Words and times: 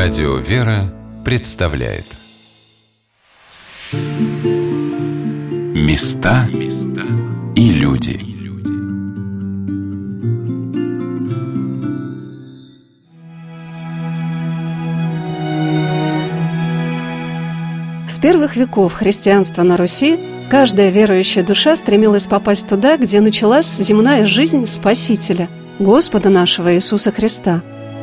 Радио 0.00 0.36
«Вера» 0.36 0.94
представляет 1.24 2.04
Места 5.74 6.48
и 7.56 7.70
люди 7.70 8.20
С 18.08 18.20
первых 18.20 18.54
веков 18.54 18.92
христианства 18.92 19.64
на 19.64 19.76
Руси 19.76 20.20
каждая 20.48 20.90
верующая 20.90 21.42
душа 21.42 21.74
стремилась 21.74 22.28
попасть 22.28 22.68
туда, 22.68 22.98
где 22.98 23.20
началась 23.20 23.66
земная 23.66 24.26
жизнь 24.26 24.64
Спасителя, 24.66 25.48
Господа 25.80 26.28
нашего 26.28 26.72
Иисуса 26.76 27.10
Христа. 27.10 27.62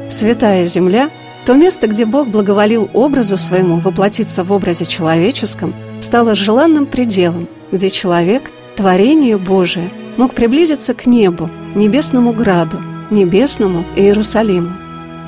Святая 0.09 0.65
земля– 0.65 1.09
то 1.45 1.53
место, 1.53 1.87
где 1.87 2.05
Бог 2.05 2.27
благоволил 2.27 2.89
образу 2.93 3.37
своему 3.37 3.77
воплотиться 3.77 4.43
в 4.43 4.51
образе 4.51 4.85
человеческом, 4.85 5.75
стало 6.01 6.33
желанным 6.33 6.87
пределом, 6.87 7.47
где 7.71 7.89
человек, 7.89 8.49
творение 8.75 9.37
Божие, 9.37 9.91
мог 10.17 10.33
приблизиться 10.33 10.95
к 10.95 11.05
небу, 11.05 11.49
небесному 11.75 12.33
граду, 12.33 12.79
небесному 13.11 13.85
Иерусалиму. 13.95 14.71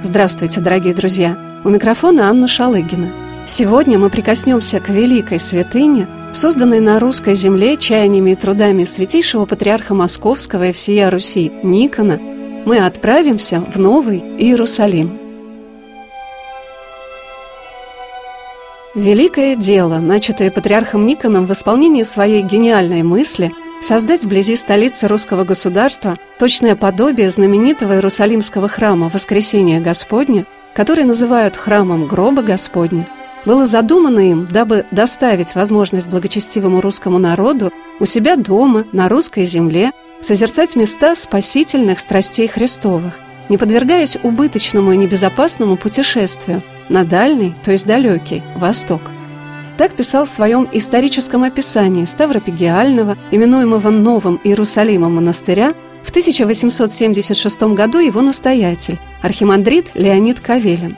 Здравствуйте, 0.02 0.60
дорогие 0.60 0.96
друзья! 0.96 1.38
У 1.64 1.70
микрофона 1.70 2.30
Анна 2.30 2.48
Шалыгина. 2.48 3.10
Сегодня 3.46 4.00
мы 4.00 4.10
прикоснемся 4.10 4.80
к 4.80 4.90
великой 4.90 5.40
святыне, 5.40 6.08
созданной 6.34 6.80
на 6.80 7.00
русской 7.00 7.36
земле 7.36 7.78
чаяниями 7.78 8.32
и 8.32 8.36
трудами 8.36 8.86
святейшего 8.86 9.46
патриарха 9.46 9.94
Московского 9.94 10.70
и 10.70 10.72
всея 10.72 11.12
Руси 11.12 11.52
Никона, 11.64 12.20
мы 12.66 12.80
отправимся 12.80 13.64
в 13.72 13.80
Новый 13.80 14.20
Иерусалим– 14.20 15.20
Великое 18.98 19.56
дело, 19.56 20.00
начатое 20.00 20.50
патриархом 20.50 21.06
Никоном 21.06 21.46
в 21.46 21.54
исполнении 21.54 22.02
своей 22.02 22.42
гениальной 22.42 23.04
мысли 23.04 23.54
создать 23.80 24.24
вблизи 24.24 24.56
столицы 24.56 25.08
русского 25.08 25.44
государства 25.44 26.18
точное 26.40 26.76
подобие 26.76 27.30
знаменитого 27.30 27.94
Иерусалимского 27.94 28.68
храма 28.68 29.12
Воскресения 29.14 29.80
Господня, 29.80 30.48
который 30.74 31.04
называют 31.04 31.56
храмом 31.58 32.08
гроба 32.08 32.42
Господня, 32.42 33.08
было 33.46 33.68
задумано 33.68 34.18
им, 34.18 34.48
дабы 34.50 34.88
доставить 34.90 35.54
возможность 35.54 36.10
благочестивому 36.10 36.82
русскому 36.82 37.20
народу 37.20 37.72
у 38.00 38.06
себя 38.08 38.36
дома, 38.36 38.84
на 38.94 39.10
русской 39.10 39.46
земле, 39.46 39.92
созерцать 40.22 40.76
места 40.76 41.16
спасительных 41.16 42.00
страстей 42.00 42.48
Христовых, 42.48 43.20
не 43.50 43.58
подвергаясь 43.58 44.18
убыточному 44.22 44.92
и 44.94 44.98
небезопасному 44.98 45.78
путешествию 45.78 46.62
на 46.90 47.04
дальний, 47.04 47.56
то 47.64 47.72
есть 47.72 47.86
далекий, 47.86 48.44
восток. 48.56 49.02
Так 49.78 49.94
писал 49.94 50.26
в 50.26 50.30
своем 50.30 50.68
историческом 50.72 51.44
описании 51.44 52.06
Ставропигиального, 52.06 53.18
именуемого 53.32 53.90
Новым 53.90 54.40
Иерусалимом 54.44 55.16
монастыря, 55.16 55.74
в 56.04 56.10
1876 56.10 57.62
году 57.74 58.00
его 58.00 58.22
настоятель, 58.22 58.98
архимандрит 59.22 59.92
Леонид 59.94 60.40
Кавелин. 60.40 60.96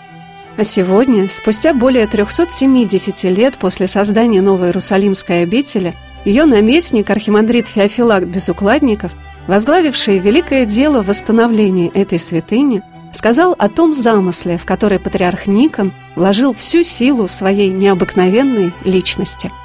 А 0.55 0.63
сегодня, 0.63 1.27
спустя 1.27 1.73
более 1.73 2.05
370 2.05 3.23
лет 3.23 3.57
после 3.57 3.87
создания 3.87 4.41
Новой 4.41 4.67
Иерусалимской 4.67 5.43
обители, 5.43 5.95
ее 6.25 6.45
наместник, 6.45 7.09
архимандрит 7.09 7.67
Феофилакт 7.67 8.27
Безукладников– 8.27 9.11
возглавивший 9.49 10.19
великое 10.19 10.65
дело 10.65 11.01
восстановления 11.01 11.87
этой 11.87 12.19
святыни, 12.19 12.83
сказал 13.13 13.55
о 13.57 13.67
том 13.67 13.93
замысле, 13.93 14.59
в 14.59 14.65
который 14.65 14.99
патриарх 14.99 15.47
Никон 15.47 15.91
вложил 16.15 16.53
всю 16.53 16.83
силу 16.83 17.27
своей 17.27 17.69
необыкновенной 17.69 18.71
личности– 18.85 19.51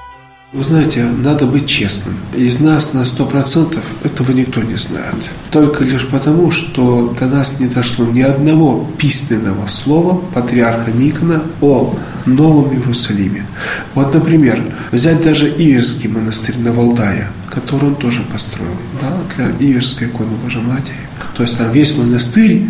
вы 0.55 0.63
знаете, 0.63 1.03
надо 1.03 1.47
быть 1.47 1.67
честным. 1.67 2.15
Из 2.33 2.61
нас 2.61 2.93
на 2.93 3.05
сто 3.05 3.27
процентов 3.27 3.83
этого 4.05 4.31
никто 4.31 4.63
не 4.63 4.77
знает. 4.77 5.17
Только 5.51 5.83
лишь 5.83 6.07
потому, 6.07 6.53
что 6.53 7.13
до 7.19 7.27
нас 7.27 7.59
не 7.59 7.67
дошло 7.67 8.07
ни 8.07 8.21
одного 8.21 8.89
письменного 8.97 9.67
слова 9.67 10.23
патриарха 10.33 10.93
Никона 10.93 11.43
о 11.61 11.97
Новом 12.25 12.73
Иерусалиме. 12.73 13.47
Вот, 13.95 14.15
например, 14.15 14.63
взять 14.93 15.23
даже 15.23 15.49
Иверский 15.49 16.09
монастырь 16.09 16.57
на 16.59 16.73
Валдае, 16.73 17.31
который 17.51 17.89
он 17.89 17.97
тоже 17.97 18.23
построил, 18.23 18.77
да, 19.01 19.17
для 19.35 19.67
Иверской 19.67 20.07
иконы 20.07 20.37
Божьей 20.45 20.63
Матери. 20.63 20.95
То 21.37 21.43
есть 21.43 21.59
там 21.59 21.73
весь 21.73 21.97
монастырь 21.97 22.63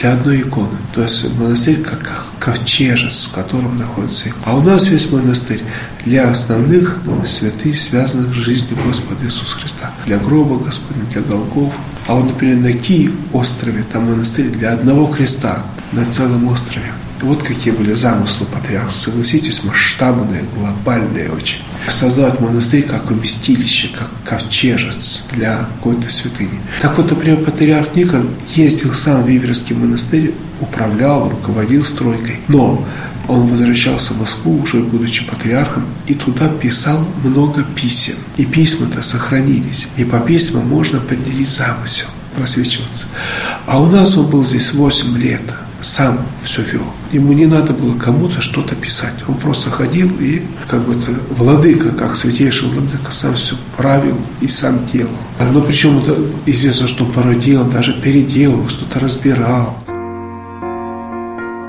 для 0.00 0.12
одной 0.12 0.40
иконы. 0.40 0.76
То 0.92 1.02
есть 1.02 1.28
монастырь 1.34 1.82
как 1.82 2.24
ковчежец, 2.38 3.14
с 3.14 3.28
которым 3.28 3.78
находится 3.78 4.28
икона. 4.28 4.44
А 4.46 4.56
у 4.56 4.62
нас 4.62 4.88
весь 4.88 5.10
монастырь 5.10 5.62
для 6.04 6.30
основных 6.30 6.98
святых, 7.26 7.78
связанных 7.78 8.32
с 8.34 8.36
жизнью 8.36 8.78
Господа 8.86 9.24
Иисуса 9.26 9.56
Христа. 9.56 9.90
Для 10.06 10.18
гроба 10.18 10.58
Господня, 10.58 11.04
для 11.12 11.22
голгов. 11.22 11.72
А 12.06 12.14
вот, 12.14 12.26
например, 12.26 12.56
на 12.56 12.72
Ки 12.72 13.10
острове, 13.32 13.84
там 13.92 14.10
монастырь 14.10 14.48
для 14.48 14.72
одного 14.72 15.06
креста 15.06 15.64
на 15.92 16.04
целом 16.06 16.48
острове. 16.48 16.92
Вот 17.20 17.42
какие 17.42 17.72
были 17.72 17.94
замыслы 17.94 18.46
патриарха. 18.46 18.92
Согласитесь, 18.92 19.64
масштабные, 19.64 20.44
глобальные 20.54 21.30
очень. 21.30 21.62
Создавать 21.88 22.40
монастырь 22.40 22.82
как 22.82 23.10
уместилище, 23.10 23.88
как 23.88 24.10
ковчежец 24.24 25.24
для 25.32 25.68
какой-то 25.76 26.10
святыни. 26.12 26.60
Так 26.82 26.96
вот, 26.98 27.10
например, 27.10 27.38
патриарх 27.44 27.94
Никон 27.94 28.30
ездил 28.54 28.92
сам 28.94 29.22
в 29.22 29.28
Иверский 29.28 29.74
монастырь, 29.74 30.34
управлял, 30.60 31.30
руководил 31.30 31.84
стройкой. 31.84 32.40
Но 32.48 32.84
он 33.26 33.46
возвращался 33.46 34.14
в 34.14 34.20
Москву, 34.20 34.60
уже 34.60 34.80
будучи 34.80 35.24
патриархом, 35.24 35.84
и 36.06 36.14
туда 36.14 36.48
писал 36.48 37.06
много 37.24 37.62
писем. 37.62 38.16
И 38.36 38.44
письма-то 38.44 39.02
сохранились. 39.02 39.88
И 39.96 40.04
по 40.04 40.18
письмам 40.18 40.68
можно 40.68 41.00
поделить 41.00 41.48
замысел, 41.48 42.08
просвечиваться. 42.36 43.06
А 43.66 43.80
у 43.80 43.86
нас 43.86 44.16
он 44.16 44.26
был 44.26 44.44
здесь 44.44 44.72
8 44.72 45.16
лет– 45.18 45.42
сам 45.80 46.18
все 46.44 46.62
вел. 46.62 46.82
Ему 47.12 47.32
не 47.32 47.46
надо 47.46 47.72
было 47.72 47.96
кому-то 47.96 48.40
что-то 48.40 48.74
писать. 48.74 49.14
Он 49.28 49.34
просто 49.34 49.70
ходил 49.70 50.10
и, 50.18 50.42
как 50.68 50.82
бы, 50.82 50.98
владыка, 51.30 51.90
как 51.90 52.16
святейший 52.16 52.68
владыка, 52.68 53.12
сам 53.12 53.34
все 53.34 53.54
правил 53.76 54.16
и 54.40 54.48
сам 54.48 54.84
делал. 54.92 55.12
Но 55.40 55.62
причем 55.62 55.98
это 55.98 56.16
известно, 56.46 56.88
что 56.88 57.04
порой 57.04 57.36
делал, 57.36 57.66
даже 57.66 57.92
переделал, 57.92 58.68
что-то 58.68 58.98
разбирал. 58.98 59.76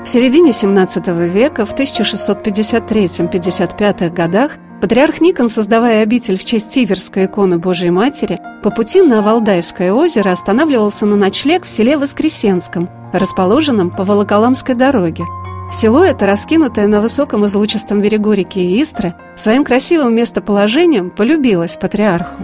В 0.04 0.08
середине 0.08 0.52
17 0.52 1.06
века, 1.08 1.64
в 1.64 1.72
1653-55 1.74 4.12
годах, 4.12 4.58
Патриарх 4.80 5.20
Никон, 5.20 5.50
создавая 5.50 6.02
обитель 6.02 6.38
в 6.38 6.44
честь 6.44 6.70
Тиверской 6.70 7.26
иконы 7.26 7.58
Божией 7.58 7.90
Матери, 7.90 8.40
по 8.62 8.70
пути 8.70 9.02
на 9.02 9.20
Валдайское 9.20 9.92
озеро 9.92 10.30
останавливался 10.30 11.04
на 11.04 11.16
ночлег 11.16 11.64
в 11.64 11.68
селе 11.68 11.98
Воскресенском, 11.98 12.88
расположенном 13.12 13.90
по 13.90 14.04
Волоколамской 14.04 14.74
дороге. 14.74 15.24
Село 15.70 16.02
это, 16.02 16.24
раскинутое 16.24 16.88
на 16.88 17.02
высоком 17.02 17.44
излучистом 17.44 18.00
берегу 18.00 18.32
реки 18.32 18.80
Истры, 18.80 19.14
своим 19.36 19.64
красивым 19.64 20.16
местоположением 20.16 21.10
полюбилось 21.10 21.76
патриарху. 21.76 22.42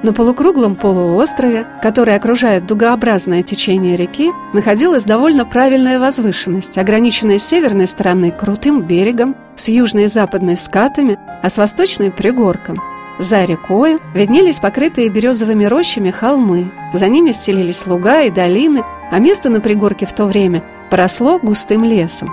На 0.00 0.12
полукруглом 0.12 0.76
полуострове, 0.76 1.66
который 1.82 2.14
окружает 2.14 2.66
дугообразное 2.66 3.42
течение 3.42 3.96
реки, 3.96 4.30
находилась 4.52 5.02
довольно 5.02 5.44
правильная 5.44 5.98
возвышенность, 5.98 6.78
ограниченная 6.78 7.38
с 7.38 7.46
северной 7.48 7.88
стороны 7.88 8.30
крутым 8.30 8.82
берегом, 8.82 9.34
с 9.56 9.68
южной 9.68 10.04
и 10.04 10.06
западной 10.06 10.56
скатами, 10.56 11.18
а 11.42 11.50
с 11.50 11.58
восточной– 11.58 12.10
пригорком. 12.12 12.80
За 13.18 13.42
рекой 13.42 13.98
виднелись 14.14 14.60
покрытые 14.60 15.08
березовыми 15.08 15.64
рощами 15.64 16.12
холмы, 16.12 16.70
за 16.92 17.08
ними 17.08 17.32
стелились 17.32 17.84
луга 17.84 18.22
и 18.22 18.30
долины, 18.30 18.84
а 19.10 19.18
место 19.18 19.48
на 19.48 19.60
пригорке 19.60 20.06
в 20.06 20.12
то 20.12 20.26
время 20.26 20.62
поросло 20.90 21.40
густым 21.40 21.82
лесом. 21.82 22.32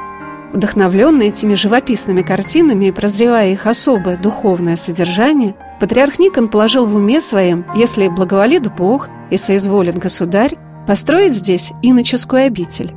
Вдохновленный 0.54 1.28
этими 1.28 1.56
живописными 1.56 2.22
картинами 2.22 2.86
и 2.86 2.92
прозревая 2.92 3.52
их 3.52 3.66
особое 3.66 4.18
духовное 4.18 4.76
содержание, 4.76 5.56
патриарх 5.80 6.20
Никон 6.20 6.48
положил 6.48 6.86
в 6.86 6.96
уме 6.96 7.22
своем, 7.22 7.66
если 7.76 8.08
благоволит 8.08 8.74
Бог 8.76 9.10
и 9.30 9.38
соизволит 9.38 9.98
государь, 9.98 10.58
построить 10.88 11.34
здесь 11.34 11.72
иноческую 11.82 12.46
обитель. 12.46 12.94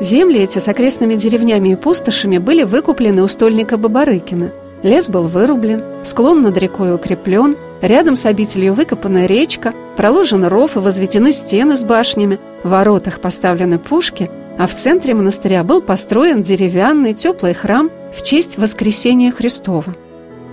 Земли 0.00 0.40
эти 0.40 0.58
с 0.58 0.66
окрестными 0.66 1.14
деревнями 1.14 1.70
и 1.70 1.76
пустошами 1.76 2.38
были 2.38 2.64
выкуплены 2.64 3.22
у 3.22 3.28
стольника 3.28 3.76
Бабарыкина. 3.76 4.52
Лес 4.82 5.08
был 5.08 5.28
вырублен, 5.28 5.84
склон 6.02 6.42
над 6.42 6.58
рекой 6.58 6.94
укреплен, 6.94 7.56
рядом 7.80 8.16
с 8.16 8.26
обителью 8.26 8.74
выкопана 8.74 9.26
речка, 9.26 9.74
проложен 9.96 10.44
ров 10.44 10.76
и 10.76 10.80
возведены 10.80 11.32
стены 11.32 11.76
с 11.76 11.84
башнями, 11.84 12.40
в 12.64 12.70
воротах 12.70 13.20
поставлены 13.20 13.78
пушки– 13.78 14.28
а 14.58 14.66
в 14.66 14.74
центре 14.74 15.14
монастыря 15.14 15.64
был 15.64 15.80
построен 15.80 16.42
деревянный 16.42 17.14
теплый 17.14 17.54
храм 17.54 17.90
в 18.14 18.22
честь 18.22 18.58
Воскресения 18.58 19.30
Христова. 19.30 19.94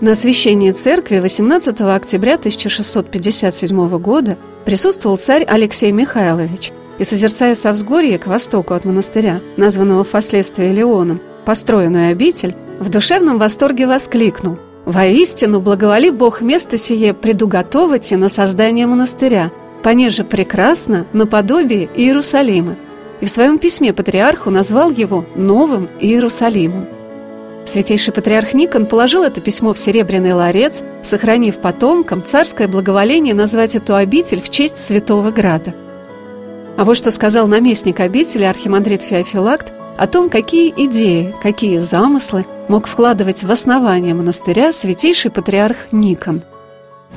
На 0.01 0.11
освящении 0.11 0.71
церкви 0.71 1.19
18 1.19 1.81
октября 1.81 2.35
1657 2.35 3.99
года 3.99 4.37
присутствовал 4.65 5.17
царь 5.17 5.43
Алексей 5.43 5.91
Михайлович, 5.91 6.71
и, 6.99 7.03
созерцая 7.03 7.55
со 7.55 7.71
взгорья 7.71 8.17
к 8.17 8.27
востоку 8.27 8.73
от 8.73 8.85
монастыря, 8.85 9.41
названного 9.57 10.03
впоследствии 10.03 10.69
Леоном, 10.71 11.21
построенную 11.45 12.11
обитель, 12.11 12.55
в 12.79 12.89
душевном 12.89 13.39
восторге 13.39 13.87
воскликнул 13.87 14.57
«Воистину 14.85 15.59
благоволи 15.59 16.09
Бог 16.09 16.41
место 16.41 16.77
сие 16.77 17.13
предуготовите 17.13 18.17
на 18.17 18.29
создание 18.29 18.87
монастыря, 18.87 19.51
понеже 19.83 20.23
прекрасно 20.23 21.05
наподобие 21.13 21.89
Иерусалима». 21.95 22.75
И 23.21 23.25
в 23.25 23.29
своем 23.29 23.59
письме 23.59 23.93
патриарху 23.93 24.49
назвал 24.49 24.91
его 24.91 25.25
«Новым 25.35 25.89
Иерусалимом». 25.99 26.87
Святейший 27.65 28.13
патриарх 28.13 28.53
Никон 28.53 28.85
положил 28.85 29.23
это 29.23 29.41
письмо 29.41 29.73
в 29.73 29.79
серебряный 29.79 30.33
ларец, 30.33 30.83
сохранив 31.03 31.59
потомкам 31.59 32.23
царское 32.23 32.67
благоволение 32.67 33.35
назвать 33.35 33.75
эту 33.75 33.95
обитель 33.95 34.41
в 34.41 34.49
честь 34.49 34.77
Святого 34.77 35.31
Града. 35.31 35.75
А 36.77 36.85
вот 36.85 36.97
что 36.97 37.11
сказал 37.11 37.47
наместник 37.47 37.99
обители 37.99 38.43
архимандрит 38.43 39.03
Феофилакт 39.03 39.73
о 39.97 40.07
том, 40.07 40.29
какие 40.29 40.73
идеи, 40.85 41.35
какие 41.43 41.79
замыслы 41.79 42.45
мог 42.69 42.87
вкладывать 42.87 43.43
в 43.43 43.51
основание 43.51 44.13
монастыря 44.13 44.71
святейший 44.71 45.29
патриарх 45.29 45.91
Никон. 45.91 46.41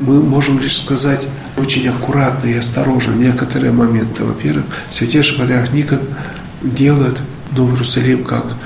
Мы 0.00 0.20
можем 0.20 0.58
лишь 0.58 0.78
сказать 0.78 1.26
очень 1.56 1.88
аккуратно 1.88 2.48
и 2.48 2.56
осторожно 2.56 3.12
некоторые 3.12 3.72
моменты. 3.72 4.24
Во-первых, 4.24 4.64
святейший 4.90 5.38
патриарх 5.38 5.72
Никон 5.72 6.00
делает 6.62 7.20
Новый 7.52 7.74
Иерусалим 7.74 8.24
как 8.24 8.56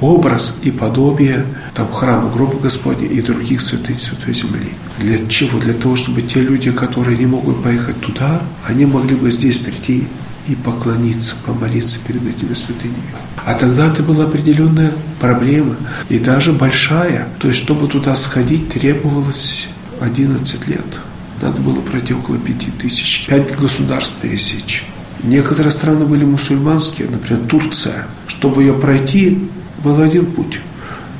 образ 0.00 0.58
и 0.62 0.70
подобие 0.70 1.46
там, 1.74 1.90
храма 1.90 2.30
гроба 2.30 2.58
Господня 2.58 3.06
и 3.06 3.20
других 3.20 3.60
святынь 3.60 3.98
Святой 3.98 4.34
Земли. 4.34 4.70
Для 4.98 5.26
чего? 5.28 5.58
Для 5.58 5.74
того, 5.74 5.96
чтобы 5.96 6.22
те 6.22 6.40
люди, 6.40 6.70
которые 6.70 7.16
не 7.16 7.26
могут 7.26 7.62
поехать 7.62 8.00
туда, 8.00 8.42
они 8.66 8.86
могли 8.86 9.16
бы 9.16 9.30
здесь 9.30 9.58
прийти 9.58 10.06
и 10.48 10.54
поклониться, 10.54 11.34
помолиться 11.44 11.98
перед 12.06 12.26
этими 12.26 12.54
святынями. 12.54 13.02
А 13.44 13.54
тогда 13.54 13.86
это 13.86 14.02
была 14.02 14.24
определенная 14.24 14.92
проблема, 15.18 15.76
и 16.08 16.18
даже 16.18 16.52
большая. 16.52 17.28
То 17.40 17.48
есть, 17.48 17.60
чтобы 17.60 17.88
туда 17.88 18.14
сходить, 18.14 18.68
требовалось 18.68 19.68
11 20.00 20.68
лет. 20.68 21.00
Надо 21.42 21.60
было 21.60 21.80
пройти 21.80 22.14
около 22.14 22.38
5 22.38 22.78
тысяч, 22.78 23.26
5 23.28 23.58
государств 23.58 24.16
пересечь. 24.22 24.84
Некоторые 25.22 25.72
страны 25.72 26.04
были 26.04 26.24
мусульманские, 26.24 27.08
например, 27.10 27.42
Турция. 27.48 28.06
Чтобы 28.26 28.62
ее 28.62 28.74
пройти, 28.74 29.38
был 29.82 30.00
один 30.00 30.26
путь. 30.26 30.60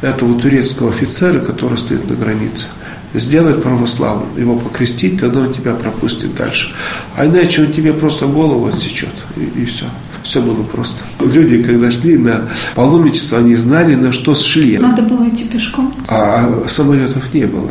Этого 0.03 0.39
турецкого 0.41 0.91
офицера, 0.91 1.41
который 1.41 1.79
стоит 1.79 2.09
на 2.09 2.17
границе, 2.17 2.67
сделать 3.15 3.63
православным, 3.63 4.29
его 4.39 4.57
покрестить, 4.57 5.21
тогда 5.21 5.41
он 5.41 5.53
тебя 5.53 5.75
пропустит 5.75 6.35
дальше. 6.35 6.75
А 7.17 7.27
иначе 7.27 7.63
он 7.63 7.73
тебе 7.73 7.93
просто 7.93 8.27
голову 8.27 8.67
отсечет, 8.67 9.15
и, 9.37 9.63
и 9.63 9.65
все. 9.65 9.85
Все 10.23 10.43
было 10.43 10.63
просто. 10.65 11.05
Люди, 11.21 11.63
когда 11.63 11.91
шли 11.91 12.19
на 12.19 12.49
паломничество, 12.75 13.39
они 13.39 13.55
знали, 13.55 13.95
на 13.95 14.13
что 14.13 14.35
шли. 14.35 14.77
Надо 14.77 15.03
было 15.03 15.29
идти 15.29 15.45
пешком. 15.45 15.95
А 16.09 16.65
самолетов 16.67 17.33
не 17.33 17.47
было. 17.47 17.71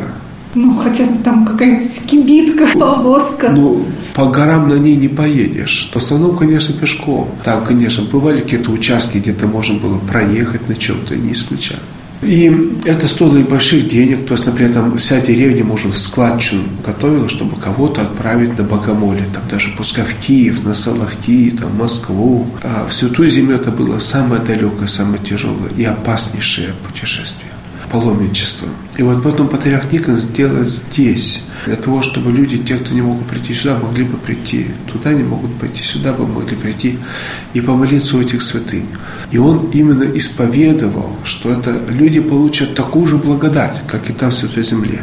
Ну, 0.56 0.74
хотя 0.74 1.04
бы 1.04 1.18
там 1.18 1.44
какая-нибудь 1.44 2.06
кибитка, 2.06 2.66
повозка. 2.78 3.50
Ну, 3.50 3.84
по 4.14 4.26
горам 4.26 4.68
на 4.68 4.74
ней 4.74 4.96
не 4.96 5.08
поедешь. 5.08 5.90
В 5.92 5.96
основном, 5.96 6.34
конечно, 6.34 6.74
пешком. 6.74 7.28
Там, 7.44 7.62
конечно, 7.62 8.04
бывали 8.04 8.40
какие-то 8.40 8.70
участки, 8.70 9.18
где-то 9.18 9.46
можно 9.46 9.78
было 9.78 9.98
проехать 9.98 10.66
на 10.66 10.74
чем-то, 10.74 11.14
не 11.14 11.32
исключаю. 11.32 11.80
И 12.22 12.50
это 12.86 13.06
стоило 13.06 13.36
и 13.36 13.42
больших 13.42 13.86
денег. 13.90 14.24
То 14.24 14.32
есть, 14.32 14.46
например, 14.46 14.72
там 14.72 14.96
вся 14.96 15.20
деревня, 15.20 15.62
может, 15.62 15.94
в 15.94 15.98
складчину 15.98 16.62
готовила, 16.84 17.28
чтобы 17.28 17.56
кого-то 17.60 18.00
отправить 18.00 18.56
на 18.56 18.64
богомолие. 18.64 19.26
Там 19.34 19.42
даже 19.50 19.68
пускай 19.76 20.06
в 20.06 20.14
Киев, 20.14 20.64
на 20.64 20.72
Салахти, 20.72 21.50
там, 21.50 21.68
в 21.72 21.78
Москву. 21.78 22.46
А 22.62 22.86
всю 22.88 23.10
ту 23.10 23.28
землю 23.28 23.56
это 23.56 23.70
было 23.70 23.98
самое 23.98 24.40
далекое, 24.40 24.88
самое 24.88 25.22
тяжелое 25.22 25.70
и 25.76 25.84
опаснейшее 25.84 26.72
путешествие 26.86 27.50
паломничество. 27.90 28.68
И 28.96 29.02
вот 29.02 29.22
потом 29.22 29.48
патриарх 29.48 29.92
Никон 29.92 30.18
сделает 30.18 30.68
здесь, 30.68 31.42
для 31.66 31.76
того, 31.76 32.02
чтобы 32.02 32.30
люди, 32.30 32.58
те, 32.58 32.76
кто 32.76 32.94
не 32.94 33.02
могут 33.02 33.26
прийти 33.26 33.54
сюда, 33.54 33.78
могли 33.78 34.04
бы 34.04 34.16
прийти. 34.16 34.66
Туда 34.92 35.12
не 35.12 35.22
могут 35.22 35.54
пойти, 35.58 35.82
сюда 35.82 36.12
бы 36.12 36.26
могли 36.26 36.56
прийти 36.56 36.98
и 37.54 37.60
помолиться 37.60 38.16
у 38.16 38.20
этих 38.20 38.42
святынь. 38.42 38.86
И 39.30 39.38
он 39.38 39.70
именно 39.72 40.04
исповедовал, 40.16 41.16
что 41.24 41.50
это 41.50 41.78
люди 41.88 42.20
получат 42.20 42.74
такую 42.74 43.06
же 43.06 43.16
благодать, 43.16 43.80
как 43.86 44.08
и 44.08 44.12
там 44.12 44.30
в 44.30 44.34
Святой 44.34 44.62
Земле. 44.62 45.02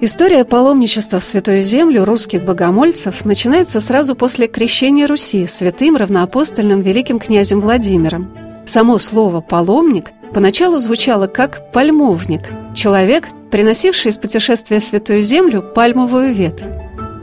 История 0.00 0.44
паломничества 0.44 1.18
в 1.18 1.24
Святую 1.24 1.62
Землю 1.62 2.04
русских 2.04 2.44
богомольцев 2.44 3.24
начинается 3.24 3.80
сразу 3.80 4.14
после 4.14 4.48
крещения 4.48 5.06
Руси 5.06 5.46
святым 5.46 5.96
равноапостольным 5.96 6.82
великим 6.82 7.18
князем 7.18 7.60
Владимиром. 7.60 8.28
Само 8.66 8.98
слово 8.98 9.40
«паломник» 9.40 10.10
поначалу 10.34 10.78
звучало 10.78 11.28
как 11.28 11.72
«пальмовник»– 11.72 12.42
человек, 12.74 13.28
приносивший 13.50 14.10
из 14.10 14.18
путешествия 14.18 14.80
в 14.80 14.84
Святую 14.84 15.22
Землю 15.22 15.62
пальмовую 15.62 16.34
ветвь. 16.34 16.64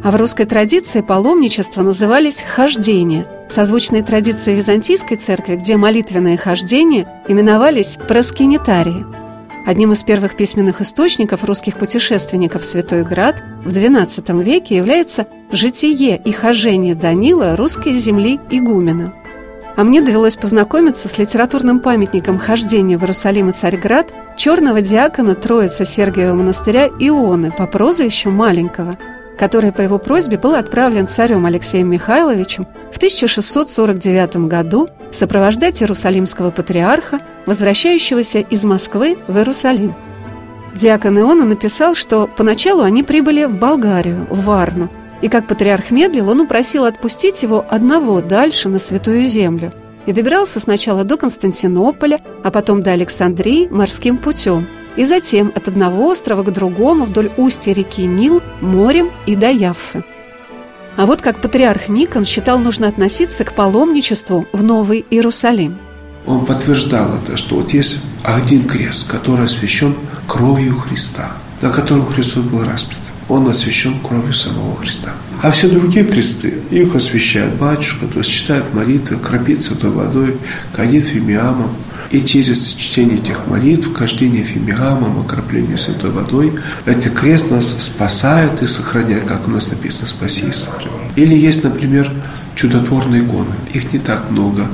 А 0.04 0.10
в 0.10 0.16
русской 0.16 0.46
традиции 0.46 1.02
паломничество 1.02 1.84
назывались 1.84 2.42
«хождение», 2.42 3.28
созвучные 3.50 4.02
традиции 4.02 4.56
Византийской 4.56 5.18
церкви, 5.18 5.58
где 5.58 5.75
молитвенные 5.75 6.38
хождения 6.38 7.08
именовались 7.28 8.00
«проскинетарии». 8.08 9.06
Одним 9.68 9.92
из 9.92 10.04
первых 10.04 10.36
письменных 10.36 10.81
источников 10.81 11.44
русских 11.44 11.78
путешественников 11.78 12.63
в 12.63 12.66
Святой 12.66 13.04
Град 13.04 13.44
в 13.63 13.68
XII 13.68 14.42
веке 14.42 14.75
является 14.78 15.28
«Житие 15.52 16.19
и 16.24 16.31
хожение 16.31 16.96
Данила 16.96 17.56
русской 17.56 17.94
земли 17.94 18.40
игумена». 18.50 19.13
А 19.76 19.84
мне 19.84 20.02
довелось 20.02 20.36
познакомиться 20.36 21.08
с 21.08 21.18
литературным 21.18 21.80
памятником 21.80 22.38
хождения 22.38 22.98
в 22.98 23.02
Иерусалим 23.02 23.50
и 23.50 23.54
Царьград 23.54 24.12
черного 24.36 24.82
диакона 24.82 25.36
Троицы 25.36 25.86
Сергиева 25.86 26.34
монастыря 26.34 26.88
Ионы 27.00 27.52
по 27.52 27.68
прозвищу 27.68 28.30
Маленького, 28.30 28.98
который 29.38 29.72
по 29.72 29.82
его 29.82 29.98
просьбе 29.98 30.38
был 30.38 30.56
отправлен 30.56 31.08
царем 31.08 31.46
Алексеем 31.46 31.90
Михайловичем 31.90 32.68
в 32.92 32.98
1649 32.98 34.48
году 34.48 34.90
сопровождать 35.12 35.82
иерусалимского 35.82 36.52
патриарха, 36.52 37.22
возвращающегося 37.46 38.40
из 38.40 38.66
Москвы 38.66 39.18
в 39.28 39.38
Иерусалим. 39.38 39.96
Диакон 40.76 41.20
Иона 41.20 41.46
написал, 41.46 41.96
что 41.96 42.28
поначалу 42.28 42.84
они 42.84 43.04
прибыли 43.04 43.46
в 43.46 43.58
Болгарию, 43.58 44.28
в 44.30 44.46
Варну– 44.46 44.90
и 45.22 45.30
как 45.30 45.48
патриарх 45.48 45.92
медлил, 45.92 46.30
он 46.30 46.42
упросил 46.42 46.86
отпустить 46.86 47.44
его 47.44 47.66
одного 47.70 48.22
дальше 48.22 48.70
на 48.70 48.80
Святую 48.80 49.24
Землю 49.24 49.72
и 50.06 50.13
добирался 50.13 50.60
сначала 50.60 51.04
до 51.04 51.18
Константинополя, 51.18 52.20
а 52.44 52.50
потом 52.50 52.82
до 52.82 52.92
Александрии 52.92 53.68
морским 53.70 54.18
путем, 54.18 54.68
и 54.96 55.04
затем 55.04 55.51
от 55.56 55.68
одного 55.68 56.08
острова 56.08 56.44
к 56.44 56.51
другому 56.51 57.06
вдоль 57.06 57.32
устья 57.38 57.72
реки 57.72 58.06
Нил, 58.06 58.42
морем 58.62 59.12
и 59.28 59.36
до 59.36 59.51
Яффы. 59.51 60.04
А 60.98 61.06
вот 61.06 61.22
как 61.22 61.40
патриарх 61.40 61.88
Никон 61.88 62.25
считал 62.25 62.60
нужно 62.60 62.88
относиться 62.88 63.46
к 63.46 63.54
паломничеству 63.54 64.48
в 64.51 64.63
Новый 64.63 65.06
Иерусалим. 65.10 65.78
Он 66.25 66.46
подтверждал 66.46 67.16
это, 67.16 67.38
что 67.38 67.56
вот 67.56 67.74
есть 67.74 68.00
один 68.24 68.68
крест, 68.68 69.10
который 69.10 69.46
освящен 69.46 69.96
кровью 70.28 70.75
Христа, 70.78 71.32
на 71.62 71.72
котором 71.72 72.06
Христос 72.08 72.44
был 72.44 72.63
распят 72.63 72.98
он 73.32 73.48
освящен 73.48 74.00
кровью 74.00 74.34
самого 74.34 74.76
Христа. 74.76 75.12
А 75.42 75.52
все 75.52 75.70
другие 75.70 76.06
кресты, 76.06 76.56
их 76.70 76.96
освящает 76.96 77.56
батюшка, 77.56 78.06
то 78.06 78.20
есть 78.20 78.30
читает 78.30 78.66
молитвы, 78.74 79.18
кропит 79.18 79.64
святой 79.64 79.90
водой, 79.90 80.38
кадит 80.76 81.06
фимиамом. 81.06 81.70
И 82.12 82.20
через 82.20 82.74
чтение 82.74 83.20
этих 83.20 83.48
молитв, 83.48 83.94
кождение 83.94 84.44
фимиамом, 84.44 85.22
окропление 85.22 85.78
святой 85.78 86.12
водой, 86.12 86.52
этот 86.86 87.14
крест 87.14 87.50
нас 87.50 87.74
спасает 87.80 88.62
и 88.62 88.68
сохраняет, 88.68 89.24
как 89.24 89.48
у 89.48 89.52
нас 89.52 89.72
написано, 89.72 90.10
спаси 90.10 90.48
и 90.50 90.52
сохрани. 90.52 90.92
Или 91.16 91.38
есть, 91.38 91.64
например, 91.64 92.12
чудотворные 92.56 93.24
иконы. 93.24 93.56
Их 93.74 93.94
не 93.94 94.00
так 94.00 94.30
много. 94.30 94.68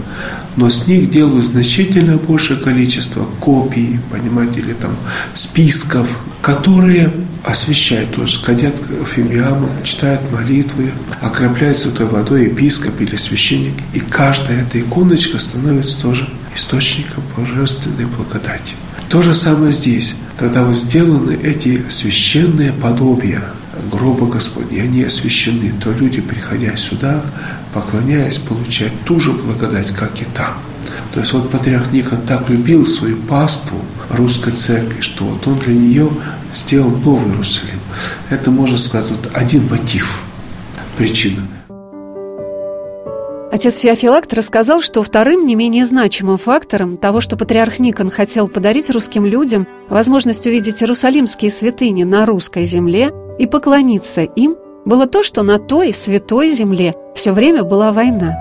Но 0.55 0.71
с 0.71 0.87
них 0.87 1.11
делают 1.11 1.45
значительно 1.45 2.17
большее 2.17 2.59
количество 2.59 3.27
копий, 3.39 3.99
понимаете, 4.11 4.61
или 4.61 4.73
там 4.73 4.95
списков, 5.35 6.07
которые 6.47 7.11
освещают, 7.43 8.15
то 8.15 8.21
есть 8.21 8.41
ходят 8.41 8.73
фимиамом, 9.13 9.69
читают 9.83 10.21
молитвы, 10.31 10.93
окропляют 11.19 11.77
святой 11.77 12.05
водой 12.05 12.45
епископ 12.45 13.01
или 13.01 13.17
священник. 13.17 13.73
И 13.93 13.99
каждая 13.99 14.61
эта 14.61 14.79
иконочка 14.79 15.39
становится 15.39 15.99
тоже 16.01 16.29
источником 16.55 17.21
божественной 17.35 18.05
благодати. 18.05 18.75
То 19.09 19.21
же 19.21 19.33
самое 19.33 19.73
здесь, 19.73 20.15
когда 20.39 20.63
вот 20.63 20.77
сделаны 20.77 21.37
эти 21.43 21.83
священные 21.89 22.71
подобия 22.71 23.43
гроба 23.91 24.27
Господня, 24.27 24.83
они 24.83 25.03
освящены, 25.03 25.73
то 25.83 25.91
люди, 25.91 26.21
приходя 26.21 26.77
сюда, 26.77 27.23
поклоняясь, 27.73 28.37
получают 28.37 28.93
ту 29.03 29.19
же 29.19 29.33
благодать, 29.33 29.93
как 29.93 30.21
и 30.21 30.25
там. 30.33 30.53
То 31.13 31.19
есть 31.19 31.33
вот 31.33 31.49
патриарх 31.49 31.91
Никон 31.91 32.21
так 32.21 32.49
любил 32.49 32.85
свою 32.85 33.17
паству 33.17 33.81
русской 34.09 34.51
церкви, 34.51 35.01
что 35.01 35.25
вот 35.25 35.47
он 35.47 35.59
для 35.59 35.73
нее 35.73 36.09
сделал 36.53 36.89
новый 36.89 37.29
Иерусалим. 37.29 37.79
Это, 38.29 38.51
можно 38.51 38.77
сказать, 38.77 39.11
вот 39.11 39.29
один 39.33 39.67
мотив, 39.69 40.23
причина. 40.97 41.41
Отец 43.49 43.77
Феофилакт 43.79 44.33
рассказал, 44.33 44.81
что 44.81 45.01
вторым 45.03 45.47
не 45.47 45.55
менее 45.55 45.85
значимым 45.85 46.37
фактором 46.37 46.97
того, 46.97 47.21
что 47.21 47.37
патриарх 47.37 47.79
Никон 47.79 48.11
хотел 48.11 48.47
подарить 48.47 48.89
русским 48.89 49.25
людям 49.25 49.67
возможность 49.89 50.45
увидеть 50.45 50.81
иерусалимские 50.81 51.49
святыни 51.49 52.03
на 52.03 52.25
русской 52.25 52.65
земле 52.65 53.11
и 53.39 53.47
поклониться 53.47 54.21
им, 54.23 54.57
было 54.85 55.05
то, 55.05 55.23
что 55.23 55.43
на 55.43 55.59
той 55.59 55.93
святой 55.93 56.49
земле 56.49 56.93
все 57.15 57.31
время 57.31 57.63
была 57.63 57.91
война. 57.91 58.35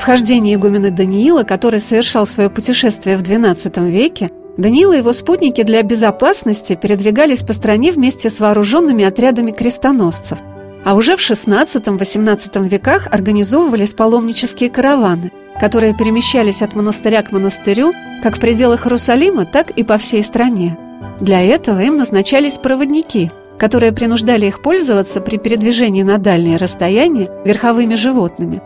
Вхождение 0.00 0.54
игумена 0.54 0.90
Даниила, 0.90 1.42
который 1.42 1.80
совершал 1.80 2.26
свое 2.26 2.48
путешествие 2.48 3.16
в 3.16 3.22
XII 3.22 3.90
веке, 3.90 4.30
Даниил 4.60 4.92
и 4.92 4.98
его 4.98 5.12
спутники 5.12 5.62
для 5.62 5.82
безопасности 5.82 6.78
передвигались 6.80 7.42
по 7.42 7.52
стране 7.52 7.90
вместе 7.90 8.30
с 8.30 8.38
вооруженными 8.38 9.04
отрядами 9.04 9.50
крестоносцев– 9.50 10.38
а 10.84 10.94
уже 10.94 11.16
в 11.16 11.20
XVI-XVIII 11.20 12.68
веках 12.68 13.06
организовывались 13.10 13.94
паломнические 13.94 14.70
караваны, 14.70 15.32
которые 15.60 15.94
перемещались 15.94 16.62
от 16.62 16.74
монастыря 16.74 17.22
к 17.22 17.32
монастырю 17.32 17.92
как 18.22 18.36
в 18.36 18.40
пределах 18.40 18.86
Иерусалима, 18.86 19.44
так 19.44 19.70
и 19.70 19.82
по 19.82 19.98
всей 19.98 20.22
стране. 20.22 20.76
Для 21.20 21.42
этого 21.42 21.80
им 21.80 21.96
назначались 21.96 22.58
проводники, 22.58 23.30
которые 23.58 23.92
принуждали 23.92 24.46
их 24.46 24.62
пользоваться 24.62 25.20
при 25.20 25.36
передвижении 25.36 26.02
на 26.02 26.18
дальние 26.18 26.56
расстояния 26.56 27.28
верховыми 27.44 27.94
животными. 27.94 28.62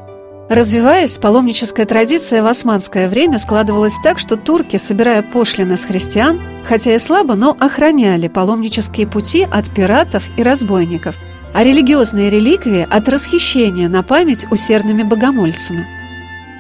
Развиваясь, 0.49 1.19
паломническая 1.19 1.87
традиция 1.87 2.43
в 2.43 2.47
османское 2.47 3.09
время 3.09 3.39
складывалась 3.39 3.97
так, 4.03 4.19
что 4.19 4.37
турки, 4.37 4.77
собирая 4.77 5.23
пошлины 5.23 5.77
с 5.77 5.85
христиан, 5.87 6.41
хотя 6.65 6.95
и 6.95 6.99
слабо, 6.99 7.35
но 7.35 7.57
охраняли 7.59 8.29
паломнические 8.29 9.07
пути 9.07 9.47
от 9.51 9.75
пиратов 9.75 10.31
и 10.37 10.43
разбойников– 10.43 11.17
а 11.55 11.63
религиозные 11.63 12.31
реликвии 12.31 12.87
от 12.91 13.09
расхищения 13.09 13.89
на 13.89 14.03
память 14.03 14.45
усердными 14.51 15.05
богомольцами. 15.05 15.87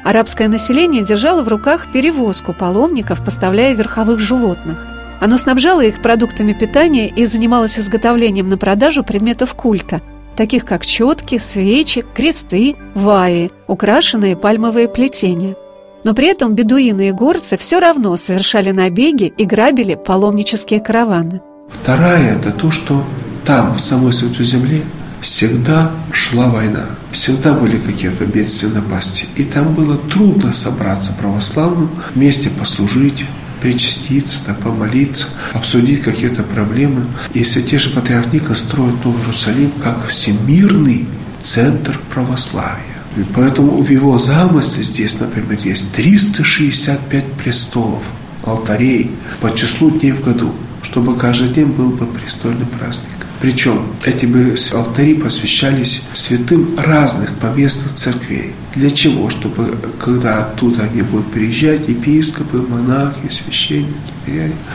Арабское 0.05 0.49
население 0.49 1.03
держало 1.03 1.43
в 1.43 1.49
руках 1.49 1.91
перевозку 1.91 2.55
паломников, 2.55 3.25
поставляя 3.25 3.75
верховых 3.75 4.21
животных. 4.21 4.87
Оно 5.21 5.37
снабжало 5.37 5.81
их 5.81 6.01
продуктами 6.01 6.53
питания 6.53 7.09
и 7.09 7.25
занималось 7.25 7.79
изготовлением 7.79 8.49
на 8.49 8.57
продажу 8.57 9.03
предметов 9.03 9.55
культа, 9.55 10.01
таких 10.37 10.65
как 10.65 10.85
четки, 10.85 11.39
свечи, 11.39 12.05
кресты, 12.15 12.77
ваи, 12.95 13.51
украшенные 13.67 14.37
пальмовые 14.37 14.89
плетения. 14.89 15.57
Но 16.05 16.15
при 16.15 16.27
этом 16.29 16.55
бедуины 16.55 17.09
и 17.09 17.13
горцы 17.13 17.57
все 17.57 17.81
равно 17.81 18.15
совершали 18.17 18.71
набеги 18.71 19.33
и 19.37 19.45
грабили 19.45 19.95
паломнические 19.95 20.81
караваны. 20.81 21.41
Вторая– 21.71 22.37
это 22.37 22.51
то, 22.51 22.71
что 22.71 23.03
там, 23.45 23.75
в 23.75 23.81
самой 23.81 24.13
Святой 24.13 24.45
Земле, 24.45 24.83
всегда 25.23 25.91
шла 26.13 26.49
война, 26.49 26.85
всегда 27.11 27.55
были 27.55 27.79
какие-то 27.79 28.27
бедствия, 28.27 28.69
напасти. 28.69 29.27
И 29.37 29.45
там 29.45 29.73
было 29.73 29.97
трудно 29.97 30.53
собраться 30.53 31.15
православным, 31.19 31.89
вместе 32.15 32.51
послужить, 32.51 33.25
причаститься, 33.65 34.41
там, 34.45 34.57
помолиться, 34.57 35.29
обсудить 35.55 36.03
какие-то 36.03 36.43
проблемы. 36.43 37.07
И 37.33 37.45
Святейший 37.45 37.93
Патриарх 37.93 38.31
Никон 38.31 38.57
строит 38.57 39.03
Новый 39.03 39.23
Иерусалим 39.23 39.71
как 39.83 40.07
всемирный 40.07 41.07
центр 41.43 41.99
православия. 42.13 42.99
И 43.17 43.23
поэтому 43.35 43.83
в 43.83 43.89
его 43.89 44.19
замысле 44.19 44.83
здесь, 44.83 45.19
например, 45.19 45.59
есть 45.65 45.93
365 45.93 47.25
престолов, 47.43 48.03
алтарей 48.45 49.11
по 49.41 49.51
числу 49.55 49.91
дней 49.91 50.13
в 50.13 50.23
году, 50.23 50.53
чтобы 50.83 51.17
каждый 51.17 51.49
день 51.49 51.69
был 51.69 51.89
бы 51.89 52.05
престольный 52.05 52.67
праздник. 52.67 53.24
Причем 53.45 53.83
эти 54.07 54.25
бы 54.25 54.55
алтари 54.73 55.13
посвящались 55.13 56.01
святым 56.15 56.79
разных 56.79 57.35
поместных 57.35 57.95
церквей. 57.95 58.53
Для 58.75 58.91
чего? 58.91 59.29
Чтобы 59.29 59.77
когда 60.03 60.39
оттуда 60.39 60.85
они 60.85 61.03
будут 61.03 61.31
приезжать, 61.31 61.87
епископы, 61.87 62.63
монахи, 62.67 63.29
священники, 63.29 63.93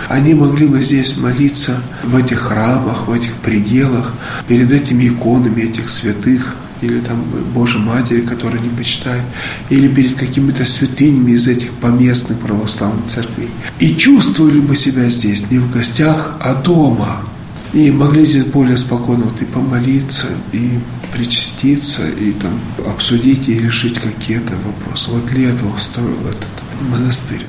они 0.07 0.35
могли 0.35 0.67
бы 0.67 0.83
здесь 0.83 1.17
молиться 1.17 1.81
в 2.03 2.15
этих 2.15 2.41
храмах, 2.41 3.07
в 3.07 3.11
этих 3.11 3.33
пределах, 3.37 4.13
перед 4.47 4.71
этими 4.71 5.07
иконами 5.07 5.61
этих 5.61 5.89
святых, 5.89 6.55
или 6.83 6.99
там 6.99 7.23
Божьей 7.55 7.81
Матери, 7.81 8.21
которую 8.21 8.61
они 8.61 8.69
почитают, 8.69 9.25
или 9.71 9.87
перед 9.87 10.13
какими-то 10.13 10.65
святынями 10.65 11.31
из 11.31 11.47
этих 11.47 11.71
поместных 11.71 12.37
православных 12.37 13.07
церквей. 13.07 13.49
И 13.79 13.95
чувствовали 13.95 14.59
бы 14.59 14.75
себя 14.75 15.09
здесь 15.09 15.49
не 15.49 15.57
в 15.57 15.71
гостях, 15.71 16.35
а 16.39 16.53
дома– 16.53 17.23
и 17.73 17.91
могли 17.91 18.25
здесь 18.25 18.45
более 18.45 18.77
спокойно 18.77 19.25
вот 19.25 19.41
и 19.41 19.45
помолиться, 19.45 20.27
и 20.51 20.79
причаститься, 21.13 22.07
и 22.07 22.31
там 22.31 22.59
обсудить 22.87 23.47
и 23.47 23.57
решить 23.57 23.99
какие-то 23.99 24.53
вопросы. 24.65 25.11
Вот 25.11 25.25
для 25.25 25.49
этого 25.49 25.77
строил 25.77 26.17
этот 26.27 26.89
монастырь. 26.89 27.45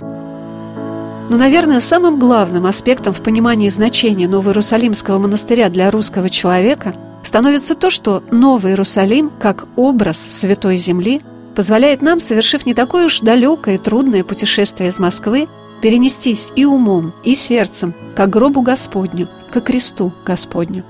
Но, 1.31 1.37
наверное, 1.37 1.81
самым 1.81 2.19
главным 2.19 2.67
аспектом 2.67 3.13
в 3.13 3.23
понимании 3.23 3.69
значения 3.69 4.27
Новоиерусалимского 4.27 5.19
монастыря 5.19 5.69
для 5.69 5.91
русского 5.91 6.29
человека 6.29 6.93
становится 7.23 7.75
то, 7.75 7.89
что 7.89 8.25
Новый 8.33 8.73
Иерусалим, 8.73 9.31
как 9.39 9.67
образ 9.77 10.19
Святой 10.19 10.77
Земли, 10.77 11.21
позволяет 11.55 12.03
нам, 12.03 12.19
совершив 12.19 12.67
не 12.67 12.75
такое 12.75 13.07
уж 13.07 13.21
далекое 13.21 13.77
и 13.77 13.79
трудное 13.79 14.25
путешествие 14.25 14.89
из 14.89 14.99
Москвы, 14.99 15.47
перенестись 15.81 16.49
и 16.57 16.65
умом, 16.65 17.13
и 17.25 17.35
сердцем 17.35 17.95
к 18.17 18.27
гробу 18.27 18.63
Господню, 18.63 19.29
ко 19.51 19.61
кресту 19.61 20.13
Господню. 20.25 20.85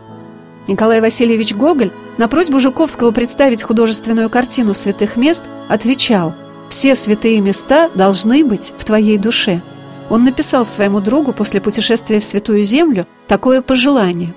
Николай 0.68 1.00
Васильевич 1.00 1.54
Гоголь 1.54 1.90
на 2.18 2.28
просьбу 2.28 2.60
Жуковского 2.60 3.10
представить 3.10 3.62
художественную 3.62 4.30
картину 4.30 4.74
святых 4.74 5.16
мест 5.16 5.44
отвечал 5.68 6.34
«Все 6.68 6.94
святые 6.94 7.40
места 7.40 7.90
должны 7.94 8.44
быть 8.44 8.72
в 8.76 8.84
твоей 8.84 9.18
душе». 9.18 9.62
Он 10.10 10.24
написал 10.24 10.64
своему 10.64 11.00
другу 11.00 11.32
после 11.32 11.60
путешествия 11.60 12.20
в 12.20 12.24
Святую 12.24 12.64
Землю 12.64 13.06
такое 13.26 13.62
пожелание 13.62 14.34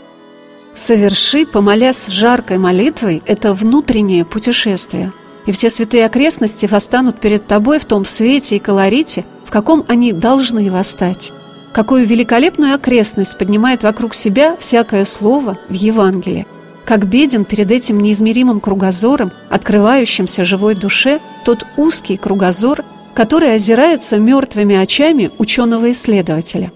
«Соверши, 0.73 1.45
помолясь 1.45 2.07
жаркой 2.07 2.57
молитвой, 2.57 3.21
это 3.25 3.53
внутреннее 3.53 4.25
путешествие, 4.25 5.11
и 5.45 5.51
все 5.51 5.69
святые 5.69 6.05
окрестности 6.05 6.65
восстанут 6.65 7.19
перед 7.19 7.45
тобой 7.45 7.79
в 7.79 7.85
том 7.85 8.05
свете 8.05 8.55
и 8.55 8.59
колорите, 8.59 9.25
каком 9.53 9.85
они 9.87 10.13
должны 10.13 10.71
восстать» 10.71 11.31
какую 11.73 12.05
великолепную 12.05 12.75
окрестность 12.75 13.35
поднимает 13.35 13.81
вокруг 13.81 14.13
себя 14.13 14.55
всякое 14.59 15.05
слово 15.05 15.57
в 15.69 15.73
Евангелии. 15.73 16.45
Как 16.85 17.07
беден 17.07 17.45
перед 17.45 17.71
этим 17.71 17.99
неизмеримым 17.99 18.59
кругозором, 18.59 19.31
открывающимся 19.49 20.45
живой 20.45 20.75
душе, 20.75 21.19
тот 21.45 21.65
узкий 21.75 22.17
кругозор, 22.17 22.83
который 23.15 23.55
озирается 23.55 24.17
мертвыми 24.17 24.75
очами 24.75 25.31
ученого-исследователя. 25.39 26.71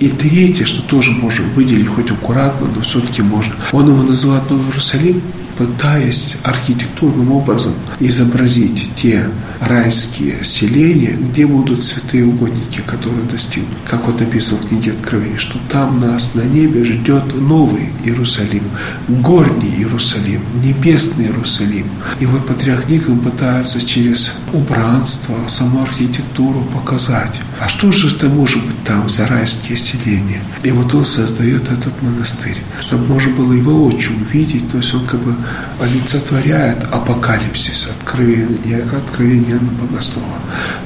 И 0.00 0.08
третье, 0.08 0.64
что 0.64 0.82
тоже 0.82 1.12
можем 1.12 1.48
выделить, 1.50 1.86
хоть 1.86 2.10
аккуратно, 2.10 2.66
но 2.74 2.82
все-таки 2.82 3.22
можно. 3.22 3.54
Он 3.70 3.86
его 3.88 4.02
называет 4.02 4.50
Новый 4.50 4.66
Иерусалим, 4.66 5.22
пытаясь 5.58 6.36
архитектурным 6.42 7.32
образом 7.32 7.74
изобразить 7.98 8.90
те 8.94 9.28
райские 9.60 10.44
селения, 10.44 11.16
где 11.18 11.46
будут 11.46 11.84
святые 11.84 12.24
угодники, 12.24 12.80
которые 12.86 13.24
достигнут. 13.24 13.76
Как 13.88 14.06
вот 14.06 14.20
написано 14.20 14.60
в 14.60 14.68
книге 14.68 14.92
Откровения, 14.92 15.38
что 15.38 15.58
там 15.68 16.00
нас 16.00 16.34
на 16.34 16.42
небе 16.42 16.84
ждет 16.84 17.34
новый 17.38 17.90
Иерусалим, 18.04 18.64
горний 19.08 19.74
Иерусалим, 19.76 20.40
небесный 20.62 21.26
Иерусалим. 21.26 21.86
И 22.20 22.26
вот 22.26 22.46
Патриарх 22.46 22.88
Никон 22.88 23.18
пытается 23.18 23.84
через 23.84 24.32
убранство, 24.52 25.36
саму 25.46 25.82
архитектуру 25.82 26.62
показать, 26.74 27.40
а 27.60 27.68
что 27.68 27.92
же 27.92 28.08
это 28.08 28.28
может 28.28 28.64
быть 28.64 28.82
там 28.84 29.08
за 29.10 29.26
райские 29.26 29.76
селения? 29.76 30.40
И 30.62 30.70
вот 30.70 30.94
он 30.94 31.04
создает 31.04 31.70
этот 31.70 32.00
монастырь, 32.02 32.56
чтобы 32.80 33.06
можно 33.06 33.32
было 33.34 33.52
его 33.52 33.80
воочию 33.80 34.16
увидеть, 34.16 34.70
то 34.70 34.78
есть 34.78 34.94
он 34.94 35.06
как 35.06 35.20
бы 35.20 35.34
олицетворяет 35.80 36.84
апокалипсис, 36.92 37.88
откровение, 37.90 38.82
откровение 38.82 39.52
Иоанна 39.52 39.72
Богослова, 39.80 40.38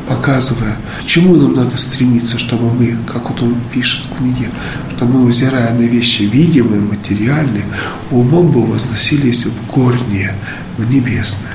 показывая, 0.08 0.76
к 1.02 1.06
чему 1.06 1.34
нам 1.34 1.54
надо 1.54 1.76
стремиться, 1.76 2.38
чтобы 2.38 2.72
мы, 2.72 2.96
как 3.12 3.28
вот 3.28 3.42
он 3.42 3.56
пишет 3.72 4.06
в 4.06 4.16
книге, 4.16 4.50
чтобы 4.96 5.18
мы, 5.18 5.26
взирая 5.30 5.74
на 5.74 5.82
вещи 5.82 6.22
видимые, 6.22 6.80
материальные, 6.80 7.64
умом 8.10 8.52
бы 8.52 8.64
возносились 8.64 9.46
в 9.46 9.72
горнее, 9.72 10.34
в 10.78 10.88
небесное. 10.88 11.52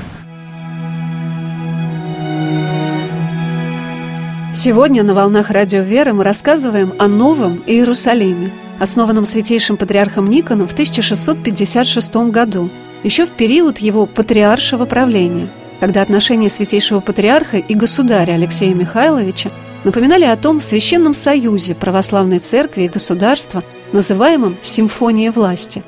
Сегодня 4.52 5.02
на 5.02 5.14
«Волнах 5.14 5.50
Радио 5.50 5.80
Веры» 5.80 6.12
мы 6.12 6.24
рассказываем 6.24 6.92
о 6.98 7.06
Новом 7.06 7.62
Иерусалиме, 7.66 8.52
основанном 8.78 9.24
святейшим 9.24 9.76
патриархом 9.76 10.26
Никоном 10.26 10.68
в 10.68 10.72
1656 10.72 12.16
году– 12.30 12.68
еще 13.02 13.24
в 13.24 13.32
период 13.32 13.78
его 13.78 14.06
патриаршего 14.06 14.84
правления, 14.84 15.48
когда 15.80 16.02
отношения 16.02 16.48
святейшего 16.48 17.00
патриарха 17.00 17.56
и 17.56 17.74
государя 17.74 18.32
Алексея 18.32 18.74
Михайловича 18.74 19.50
напоминали 19.84 20.24
о 20.24 20.36
том 20.36 20.60
священном 20.60 21.14
союзе 21.14 21.74
православной 21.74 22.38
церкви 22.38 22.82
и 22.82 22.88
государства, 22.88 23.62
называемом 23.92 24.56
«симфонией 24.60 25.30
власти». 25.30 25.82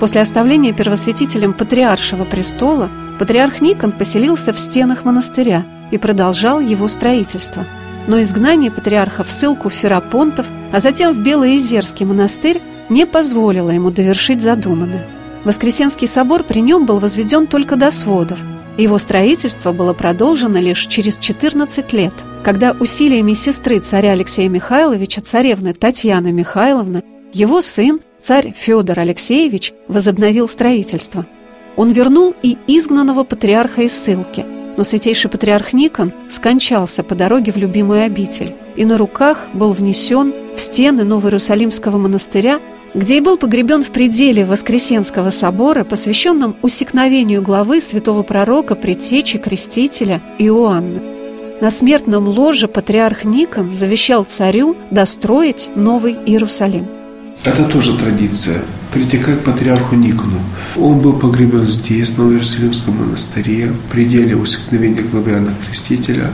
После 0.00 0.20
оставления 0.20 0.72
первосвятителем 0.72 1.52
патриаршего 1.52 2.24
престола 2.24 2.90
патриарх 3.18 3.60
Никон 3.60 3.92
поселился 3.92 4.52
в 4.52 4.58
стенах 4.58 5.04
монастыря 5.04 5.64
и 5.90 5.98
продолжал 5.98 6.58
его 6.58 6.88
строительство. 6.88 7.64
Но 8.06 8.20
изгнание 8.20 8.70
патриарха 8.70 9.22
в 9.22 9.30
ссылку 9.30 9.68
в 9.68 9.72
Ферапонтов, 9.72 10.46
а 10.72 10.80
затем 10.80 11.14
в 11.14 11.22
Белоизерский 11.22 12.04
монастырь 12.04 12.60
не 12.88 13.06
позволило 13.06 13.70
ему 13.70 13.90
довершить 13.90 14.42
задуманное. 14.42 15.06
Воскресенский 15.44 16.06
собор 16.06 16.42
при 16.42 16.60
нем 16.60 16.86
был 16.86 16.98
возведен 16.98 17.46
только 17.46 17.76
до 17.76 17.90
сводов. 17.90 18.38
Его 18.78 18.98
строительство 18.98 19.72
было 19.72 19.92
продолжено 19.92 20.58
лишь 20.58 20.86
через 20.86 21.18
14 21.18 21.92
лет, 21.92 22.14
когда 22.42 22.72
усилиями 22.72 23.34
сестры 23.34 23.78
царя 23.78 24.12
Алексея 24.12 24.48
Михайловича, 24.48 25.20
царевны 25.20 25.74
Татьяны 25.74 26.32
Михайловны, 26.32 27.02
его 27.32 27.60
сын, 27.60 28.00
царь 28.18 28.52
Федор 28.56 28.98
Алексеевич, 28.98 29.72
возобновил 29.86 30.48
строительство. 30.48 31.26
Он 31.76 31.92
вернул 31.92 32.34
и 32.42 32.56
изгнанного 32.66 33.24
патриарха 33.24 33.82
из 33.82 33.92
ссылки, 33.92 34.46
но 34.76 34.82
святейший 34.82 35.30
патриарх 35.30 35.72
Никон 35.72 36.12
скончался 36.28 37.04
по 37.04 37.14
дороге 37.14 37.52
в 37.52 37.56
любимую 37.56 38.04
обитель 38.04 38.54
и 38.76 38.84
на 38.84 38.98
руках 38.98 39.48
был 39.52 39.72
внесен 39.72 40.32
в 40.56 40.60
стены 40.60 41.04
Новоиерусалимского 41.04 41.98
монастыря 41.98 42.60
где 42.94 43.18
и 43.18 43.20
был 43.20 43.36
погребен 43.36 43.82
в 43.82 43.90
пределе 43.90 44.44
Воскресенского 44.44 45.30
собора, 45.30 45.84
посвященном 45.84 46.56
усекновению 46.62 47.42
главы 47.42 47.80
святого 47.80 48.22
пророка, 48.22 48.74
предтечи, 48.74 49.38
крестителя 49.38 50.20
Иоанна. 50.38 51.02
На 51.60 51.70
смертном 51.70 52.28
ложе 52.28 52.68
патриарх 52.68 53.24
Никон 53.24 53.68
завещал 53.68 54.24
царю 54.24 54.76
достроить 54.90 55.70
Новый 55.74 56.14
Иерусалим. 56.26 57.03
Это 57.44 57.64
тоже 57.64 57.94
традиция. 57.98 58.62
Прийти 58.90 59.18
к 59.18 59.40
патриарху 59.40 59.96
Никону. 59.96 60.38
Он 60.76 61.00
был 61.00 61.12
погребен 61.14 61.66
здесь, 61.66 62.10
в 62.10 62.18
Новоиерусалимском 62.18 62.96
монастыре, 62.96 63.72
в 63.72 63.92
пределе 63.92 64.34
усекновения 64.34 65.02
главы 65.02 65.32
Иоанна 65.32 65.52
Крестителя, 65.66 66.30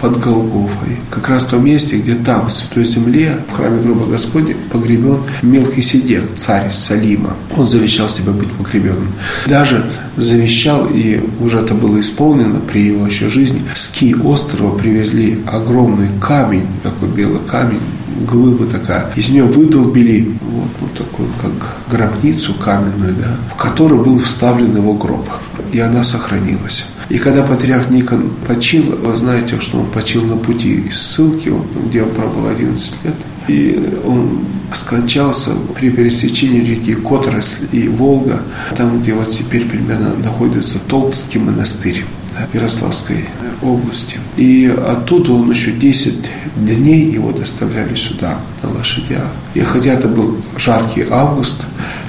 под 0.00 0.18
Голгофой. 0.18 0.96
Как 1.10 1.28
раз 1.28 1.44
в 1.44 1.50
том 1.50 1.64
месте, 1.64 1.98
где 1.98 2.14
там, 2.14 2.48
в 2.48 2.52
Святой 2.52 2.86
Земле, 2.86 3.38
в 3.48 3.52
храме 3.52 3.82
гроба 3.82 4.06
Господня, 4.06 4.56
погребен 4.72 5.18
Мелхиседек, 5.42 6.34
царь 6.34 6.72
Салима. 6.72 7.36
Он 7.54 7.66
завещал 7.66 8.08
себя 8.08 8.32
быть 8.32 8.50
погребенным. 8.52 9.12
Даже 9.46 9.84
завещал, 10.16 10.88
и 10.88 11.20
уже 11.40 11.58
это 11.58 11.74
было 11.74 12.00
исполнено 12.00 12.58
при 12.58 12.86
его 12.86 13.06
еще 13.06 13.28
жизни, 13.28 13.62
с 13.76 13.86
Ки 13.88 14.14
острова 14.14 14.76
привезли 14.76 15.40
огромный 15.46 16.08
камень, 16.20 16.66
такой 16.82 17.08
белый 17.10 17.40
камень, 17.46 17.80
глыба 18.26 18.66
такая. 18.66 19.10
Из 19.16 19.28
нее 19.28 19.44
выдолбили 19.44 20.34
вот, 20.40 20.70
вот 20.80 20.94
такую, 20.94 21.28
как 21.40 21.78
гробницу 21.90 22.54
каменную, 22.54 23.14
да, 23.14 23.36
в 23.54 23.56
которую 23.56 24.04
был 24.04 24.18
вставлен 24.18 24.76
его 24.76 24.94
гроб. 24.94 25.28
И 25.72 25.80
она 25.80 26.04
сохранилась. 26.04 26.86
И 27.08 27.18
когда 27.18 27.42
патриарх 27.42 27.90
Никон 27.90 28.30
почил, 28.46 28.96
вы 29.02 29.16
знаете, 29.16 29.60
что 29.60 29.78
он 29.78 29.86
почил 29.86 30.24
на 30.24 30.36
пути 30.36 30.74
из 30.74 31.00
ссылки, 31.00 31.52
где 31.86 32.02
он 32.02 32.10
пробыл 32.10 32.48
11 32.48 32.94
лет, 33.04 33.14
и 33.48 33.98
он 34.04 34.40
скончался 34.74 35.52
при 35.74 35.90
пересечении 35.90 36.60
реки 36.60 36.94
Которосль 36.94 37.66
и 37.72 37.88
Волга, 37.88 38.42
там, 38.76 39.00
где 39.00 39.14
вот 39.14 39.30
теперь 39.32 39.66
примерно 39.66 40.14
находится 40.22 40.78
Толстский 40.78 41.38
монастырь. 41.38 42.04
Ярославской 42.52 43.24
области. 43.62 44.18
И 44.36 44.66
оттуда 44.66 45.32
он 45.32 45.50
еще 45.50 45.72
10 45.72 46.30
дней 46.56 47.10
его 47.10 47.32
доставляли 47.32 47.94
сюда 47.94 48.38
на 48.62 48.70
лошадях. 48.70 49.28
И 49.54 49.60
хотя 49.60 49.92
это 49.92 50.08
был 50.08 50.36
жаркий 50.56 51.06
август, 51.08 51.56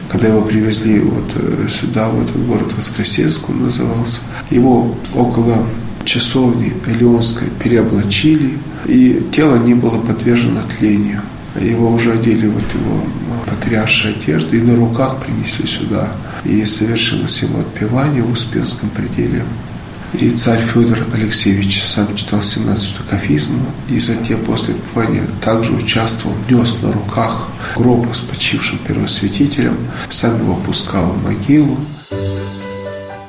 когда 0.09 0.27
его 0.27 0.41
привезли 0.41 0.99
вот 0.99 1.31
э, 1.35 1.67
сюда, 1.69 2.09
в 2.09 2.21
этот 2.21 2.45
город 2.47 2.73
Воскресенск, 2.75 3.49
он 3.49 3.63
назывался, 3.63 4.19
его 4.49 4.95
около 5.13 5.65
часовни 6.03 6.73
Леонской 6.87 7.49
переоблачили, 7.63 8.57
и 8.85 9.23
тело 9.31 9.57
не 9.57 9.75
было 9.75 9.99
подвержено 9.99 10.61
тлению. 10.63 11.21
Его 11.59 11.91
уже 11.91 12.13
одели 12.13 12.47
вот 12.47 12.63
его 12.73 13.03
патриаршей 13.45 14.13
одежды 14.13 14.57
и 14.57 14.61
на 14.61 14.75
руках 14.75 15.17
принесли 15.19 15.67
сюда. 15.67 16.09
И 16.45 16.65
совершилось 16.65 17.41
его 17.41 17.59
отпевание 17.59 18.23
в 18.23 18.31
Успенском 18.31 18.89
пределе 18.89 19.43
и 20.13 20.31
царь 20.31 20.61
Федор 20.61 21.05
Алексеевич 21.13 21.83
сам 21.83 22.15
читал 22.15 22.39
17-ю 22.39 23.07
кафизму, 23.09 23.59
и 23.89 23.99
затем 23.99 24.43
после 24.43 24.73
отпевания 24.73 25.25
также 25.43 25.73
участвовал, 25.73 26.35
нес 26.49 26.75
на 26.81 26.91
руках 26.91 27.47
гроб 27.75 28.07
с 28.13 28.19
почившим 28.19 28.79
первосвятителем, 28.79 29.77
сам 30.09 30.39
его 30.41 30.53
опускал 30.53 31.05
в 31.05 31.23
могилу. 31.23 31.77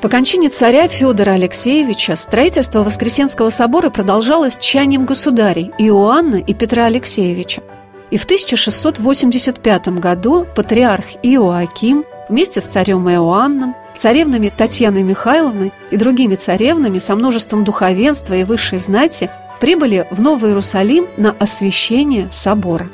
По 0.01 0.09
кончине 0.09 0.49
царя 0.49 0.87
Федора 0.87 1.33
Алексеевича 1.33 2.15
строительство 2.15 2.83
Воскресенского 2.83 3.51
собора 3.51 3.91
продолжалось 3.91 4.57
чаянием 4.57 5.05
государей 5.05 5.71
Иоанна 5.77 6.37
и 6.37 6.55
Петра 6.55 6.85
Алексеевича. 6.85 7.61
И 8.09 8.17
в 8.17 8.25
1685 8.25 9.87
году 9.99 10.47
патриарх 10.55 11.05
Иоаким 11.21 12.03
вместе 12.29 12.61
с 12.61 12.65
царем 12.65 13.07
Иоанном 13.09 13.75
царевнами 13.95 14.51
Татьяной 14.55 15.03
Михайловной 15.03 15.71
и 15.91 15.97
другими 15.97 16.35
царевнами 16.35 16.97
со 16.97 17.15
множеством 17.15 17.63
духовенства 17.63 18.33
и 18.33 18.43
высшей 18.43 18.79
знати 18.79 19.29
прибыли 19.59 20.07
в 20.11 20.21
Новый 20.21 20.51
Иерусалим 20.51 21.07
на 21.17 21.31
освящение 21.31 22.29
собора. 22.31 22.89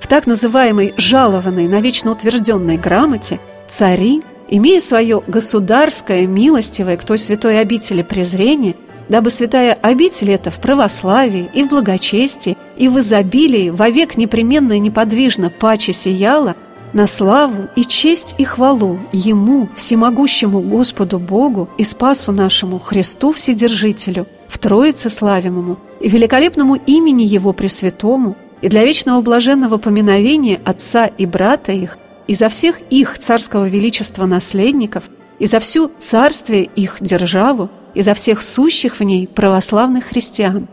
В 0.00 0.08
так 0.08 0.26
называемой 0.26 0.94
жалованной, 0.96 1.68
навечно 1.68 2.12
утвержденной 2.12 2.76
грамоте 2.76 3.40
цари, 3.68 4.22
имея 4.48 4.80
свое 4.80 5.22
государское, 5.26 6.26
милостивое 6.26 6.96
к 6.96 7.04
той 7.04 7.18
святой 7.18 7.60
обители 7.60 8.02
презрение, 8.02 8.76
дабы 9.08 9.30
святая 9.30 9.76
обитель 9.80 10.30
эта 10.30 10.50
в 10.50 10.60
православии 10.60 11.48
и 11.52 11.64
в 11.64 11.68
благочестии 11.68 12.56
и 12.76 12.88
в 12.88 12.98
изобилии 12.98 13.70
вовек 13.70 14.16
непременно 14.16 14.74
и 14.74 14.78
неподвижно 14.78 15.50
паче 15.50 15.92
сияла– 15.92 16.56
на 16.92 17.06
славу 17.06 17.68
и 17.74 17.84
честь 17.84 18.34
и 18.38 18.44
хвалу 18.44 18.98
Ему, 19.12 19.68
всемогущему 19.74 20.60
Господу 20.60 21.18
Богу 21.18 21.68
и 21.78 21.84
Спасу 21.84 22.32
нашему 22.32 22.78
Христу 22.78 23.32
Вседержителю, 23.32 24.26
в 24.48 24.58
Троице 24.58 25.08
славимому 25.10 25.78
и 26.00 26.08
великолепному 26.08 26.76
имени 26.76 27.22
Его 27.22 27.52
Пресвятому, 27.52 28.36
и 28.60 28.68
для 28.68 28.84
вечного 28.84 29.20
блаженного 29.22 29.78
поминовения 29.78 30.60
Отца 30.64 31.06
и 31.06 31.26
брата 31.26 31.72
их, 31.72 31.98
и 32.26 32.34
за 32.34 32.48
всех 32.48 32.76
их 32.90 33.18
царского 33.18 33.68
величества 33.68 34.26
наследников, 34.26 35.04
и 35.38 35.46
за 35.46 35.58
всю 35.58 35.90
царствие 35.98 36.64
их 36.64 36.98
державу, 37.00 37.70
и 37.94 38.02
за 38.02 38.14
всех 38.14 38.42
сущих 38.42 39.00
в 39.00 39.02
ней 39.02 39.26
православных 39.26 40.04
христиан. 40.04 40.68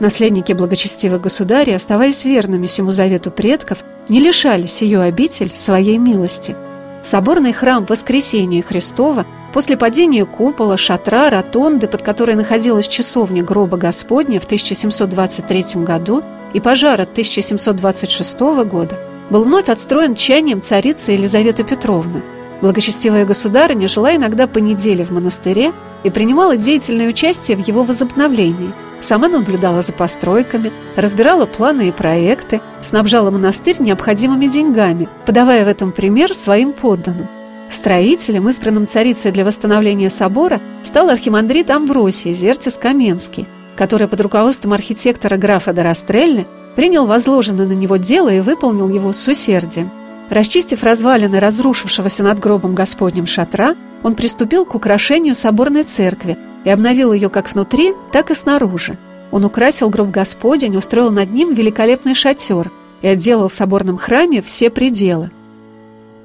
Наследники 0.00 0.52
благочестивых 0.52 1.22
государей, 1.22 1.74
оставаясь 1.74 2.24
верными 2.24 2.66
всему 2.66 2.92
завету 2.92 3.30
предков, 3.30 3.78
не 4.08 4.20
лишали 4.20 4.66
сию 4.66 5.02
обитель 5.02 5.52
своей 5.54 5.98
милости. 5.98 6.56
Соборный 7.02 7.52
храм 7.52 7.84
Воскресения 7.86 8.62
Христова 8.62 9.26
после 9.52 9.76
падения 9.76 10.24
купола, 10.24 10.76
шатра, 10.76 11.30
ротонды, 11.30 11.86
под 11.88 12.02
которой 12.02 12.34
находилась 12.34 12.88
часовня 12.88 13.42
гроба 13.42 13.76
Господня 13.76 14.40
в 14.40 14.44
1723 14.44 15.82
году 15.84 16.22
и 16.54 16.60
пожара 16.60 17.02
1726 17.02 18.40
года, 18.66 18.98
был 19.30 19.44
вновь 19.44 19.68
отстроен 19.68 20.14
чаянием 20.14 20.60
царицы 20.60 21.12
Елизаветы 21.12 21.64
Петровны. 21.64 22.22
Благочестивая 22.60 23.24
государыня 23.24 23.88
жила 23.88 24.16
иногда 24.16 24.46
по 24.48 24.58
неделе 24.58 25.04
в 25.04 25.10
монастыре 25.10 25.72
и 26.02 26.10
принимала 26.10 26.56
деятельное 26.56 27.08
участие 27.08 27.56
в 27.56 27.66
его 27.66 27.82
возобновлении– 27.82 28.74
Сама 29.00 29.28
наблюдала 29.28 29.80
за 29.80 29.92
постройками, 29.92 30.72
разбирала 30.96 31.46
планы 31.46 31.88
и 31.88 31.92
проекты, 31.92 32.60
снабжала 32.80 33.30
монастырь 33.30 33.76
необходимыми 33.80 34.46
деньгами, 34.46 35.08
подавая 35.24 35.64
в 35.64 35.68
этом 35.68 35.92
пример 35.92 36.34
своим 36.34 36.72
подданным. 36.72 37.28
Строителем, 37.70 38.48
избранным 38.48 38.88
царицей 38.88 39.30
для 39.30 39.44
восстановления 39.44 40.10
собора, 40.10 40.60
стал 40.82 41.10
архимандрит 41.10 41.70
Амвросий 41.70 42.32
Зертис-Каменский, 42.32 43.46
который 43.76 44.08
под 44.08 44.20
руководством 44.20 44.72
архитектора 44.72 45.36
графа 45.36 45.72
Дорастрелли 45.72 46.46
принял 46.74 47.06
возложенное 47.06 47.66
на 47.66 47.72
него 47.72 47.96
дело 47.96 48.30
и 48.30 48.40
выполнил 48.40 48.88
его 48.88 49.12
с 49.12 49.28
усердием. 49.28 49.90
Расчистив 50.30 50.82
развалины 50.82 51.38
разрушившегося 51.38 52.22
над 52.22 52.38
гробом 52.40 52.74
Господним 52.74 53.26
шатра, 53.26 53.76
он 54.02 54.14
приступил 54.14 54.64
к 54.64 54.74
украшению 54.74 55.34
соборной 55.34 55.82
церкви, 55.82 56.38
и 56.64 56.70
обновил 56.70 57.12
ее 57.12 57.28
как 57.28 57.52
внутри, 57.52 57.92
так 58.12 58.30
и 58.30 58.34
снаружи. 58.34 58.98
Он 59.30 59.44
украсил 59.44 59.90
гроб 59.90 60.10
Господень, 60.10 60.76
устроил 60.76 61.10
над 61.10 61.30
ним 61.30 61.54
великолепный 61.54 62.14
шатер 62.14 62.70
и 63.02 63.08
отделал 63.08 63.48
в 63.48 63.54
соборном 63.54 63.98
храме 63.98 64.42
все 64.42 64.70
пределы. 64.70 65.30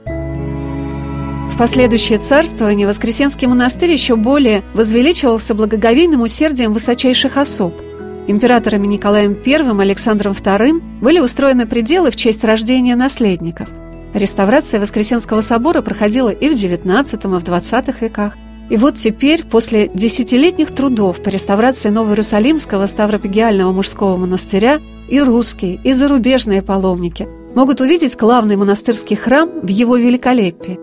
В 0.05 1.57
последующее 1.57 2.17
царствование 2.17 2.87
Воскресенский 2.87 3.47
монастырь 3.47 3.91
еще 3.91 4.15
более 4.15 4.63
возвеличивался 4.73 5.53
благоговейным 5.53 6.21
усердием 6.21 6.73
высочайших 6.73 7.37
особ. 7.37 7.75
Императорами 8.25 8.87
Николаем 8.87 9.37
I, 9.45 9.81
Александром 9.81 10.31
II 10.33 10.99
были 10.99 11.19
устроены 11.19 11.67
пределы 11.67 12.09
в 12.09 12.15
честь 12.15 12.43
рождения 12.43 12.95
наследников. 12.95 13.69
Реставрация 14.13 14.79
Воскресенского 14.79 15.41
собора 15.41 15.81
проходила 15.81 16.29
и 16.29 16.49
в 16.49 16.53
XIX, 16.53 17.03
и 17.03 17.39
в 17.39 17.43
XX 17.43 17.95
веках, 17.99 18.35
И 18.69 18.77
вот 18.77 18.95
теперь, 18.95 19.43
после 19.43 19.89
десятилетних 19.93 20.71
трудов 20.71 21.21
по 21.21 21.29
реставрации 21.29 21.89
Новоиерусалимского 21.89 22.85
Ставропигиального 22.85 23.71
мужского 23.71 24.15
монастыря, 24.17 24.79
и 25.09 25.19
русские, 25.19 25.79
и 25.83 25.91
зарубежные 25.91 26.61
паломники 26.61 27.27
могут 27.55 27.81
увидеть 27.81 28.17
главный 28.17 28.55
монастырский 28.55 29.15
храм 29.15 29.49
в 29.61 29.67
его 29.67 29.97
великолепии. 29.97 30.79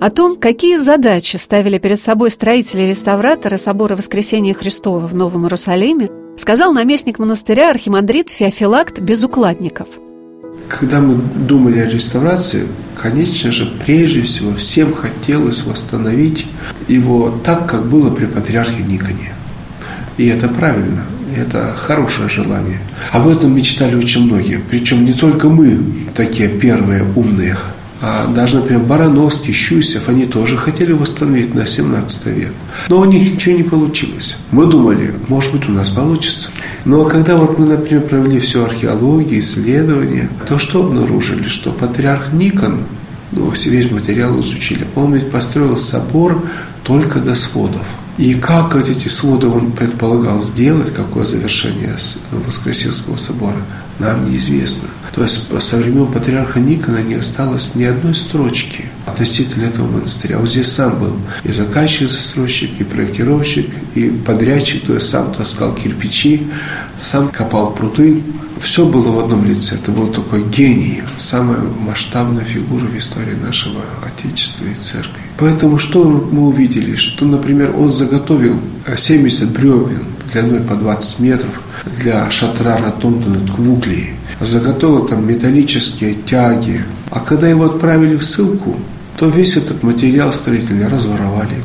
О 0.00 0.10
том, 0.10 0.36
какие 0.36 0.76
задачи 0.76 1.36
ставили 1.36 1.78
перед 1.78 2.00
собой 2.00 2.30
строители-реставраторы 2.30 3.58
собора 3.58 3.96
Воскресения 3.96 4.54
Христова 4.54 5.06
в 5.06 5.14
Новом 5.14 5.44
Иерусалиме, 5.44 6.10
сказал 6.36 6.72
наместник 6.72 7.18
монастыря 7.18 7.70
архимандрит 7.70 8.28
Феофилакт 8.28 8.98
Безукладников– 8.98 9.88
когда 10.70 11.00
мы 11.00 11.16
думали 11.16 11.80
о 11.80 11.86
реставрации, 11.86 12.66
конечно 12.96 13.50
же, 13.50 13.66
прежде 13.84 14.22
всего 14.22 14.54
всем 14.54 14.94
хотелось 14.94 15.64
восстановить 15.64 16.46
его 16.86 17.34
так, 17.44 17.68
как 17.68 17.86
было 17.86 18.08
при 18.10 18.26
патриархе 18.26 18.82
Никоне. 18.82 19.32
И 20.16 20.26
это 20.26 20.48
правильно, 20.48 21.02
это 21.36 21.74
хорошее 21.76 22.28
желание. 22.28 22.78
Об 23.10 23.26
этом 23.26 23.54
мечтали 23.54 23.96
очень 23.96 24.26
многие. 24.26 24.60
Причем 24.70 25.04
не 25.04 25.12
только 25.12 25.48
мы, 25.48 25.80
такие 26.14 26.48
первые 26.48 27.04
умные 27.16 27.56
а 28.02 28.26
даже, 28.26 28.56
например, 28.56 28.82
Барановский, 28.82 29.52
Щусев, 29.52 30.08
они 30.08 30.24
тоже 30.24 30.56
хотели 30.56 30.92
восстановить 30.92 31.54
на 31.54 31.66
17 31.66 32.26
век. 32.26 32.52
Но 32.88 33.00
у 33.00 33.04
них 33.04 33.34
ничего 33.34 33.56
не 33.56 33.62
получилось. 33.62 34.36
Мы 34.50 34.66
думали, 34.66 35.14
может 35.28 35.52
быть, 35.52 35.68
у 35.68 35.72
нас 35.72 35.90
получится. 35.90 36.50
Но 36.86 37.04
когда 37.04 37.36
вот 37.36 37.58
мы, 37.58 37.66
например, 37.66 38.02
провели 38.04 38.40
всю 38.40 38.64
археологию, 38.64 39.40
исследования, 39.40 40.30
то 40.48 40.58
что 40.58 40.80
обнаружили? 40.80 41.48
Что 41.48 41.72
патриарх 41.72 42.32
Никон, 42.32 42.84
ну, 43.32 43.50
весь 43.50 43.90
материал 43.90 44.40
изучили, 44.40 44.86
он 44.94 45.12
ведь 45.12 45.30
построил 45.30 45.76
собор 45.76 46.42
только 46.82 47.18
до 47.18 47.34
сводов. 47.34 47.86
И 48.20 48.34
как 48.34 48.76
эти 48.76 49.08
своды 49.08 49.46
он 49.46 49.72
предполагал 49.72 50.42
сделать, 50.42 50.92
какое 50.92 51.24
завершение 51.24 51.96
Воскресенского 52.30 53.16
собора, 53.16 53.56
нам 53.98 54.30
неизвестно. 54.30 54.90
То 55.14 55.22
есть 55.22 55.48
со 55.60 55.78
времен 55.78 56.06
патриарха 56.06 56.60
Никона 56.60 56.98
не 56.98 57.14
осталось 57.14 57.74
ни 57.74 57.84
одной 57.84 58.14
строчки 58.14 58.84
относительно 59.06 59.64
этого 59.64 59.86
монастыря. 59.86 60.38
Он 60.38 60.46
здесь 60.46 60.70
сам 60.70 60.98
был 60.98 61.16
и 61.44 61.52
заказчик, 61.52 62.10
застройщик, 62.10 62.78
и 62.78 62.84
проектировщик, 62.84 63.70
и 63.94 64.10
подрядчик, 64.10 64.84
то 64.84 64.92
есть 64.92 65.08
сам 65.08 65.32
таскал 65.32 65.74
кирпичи, 65.74 66.46
сам 67.00 67.30
копал 67.30 67.70
пруды. 67.70 68.22
Все 68.62 68.84
было 68.84 69.10
в 69.10 69.18
одном 69.18 69.44
лице. 69.44 69.76
Это 69.76 69.90
был 69.90 70.08
такой 70.08 70.44
гений, 70.44 71.02
самая 71.18 71.60
масштабная 71.60 72.44
фигура 72.44 72.84
в 72.84 72.96
истории 72.96 73.34
нашего 73.34 73.80
Отечества 74.04 74.64
и 74.66 74.74
Церкви. 74.74 75.20
Поэтому 75.38 75.78
что 75.78 76.04
мы 76.04 76.48
увидели? 76.48 76.94
Что, 76.96 77.24
например, 77.24 77.74
он 77.76 77.90
заготовил 77.90 78.60
70 78.96 79.50
бревен 79.50 80.04
длиной 80.32 80.60
по 80.60 80.74
20 80.74 81.20
метров 81.20 81.60
для 81.98 82.30
шатра 82.30 82.76
ротонды 82.76 83.30
над 83.30 83.50
Квуклией. 83.50 84.10
Заготовил 84.40 85.06
там 85.06 85.26
металлические 85.26 86.14
тяги. 86.14 86.84
А 87.10 87.20
когда 87.20 87.48
его 87.48 87.64
отправили 87.64 88.16
в 88.16 88.24
ссылку, 88.24 88.76
то 89.16 89.28
весь 89.28 89.56
этот 89.56 89.82
материал 89.82 90.32
строительный 90.32 90.88
разворовали. 90.88 91.56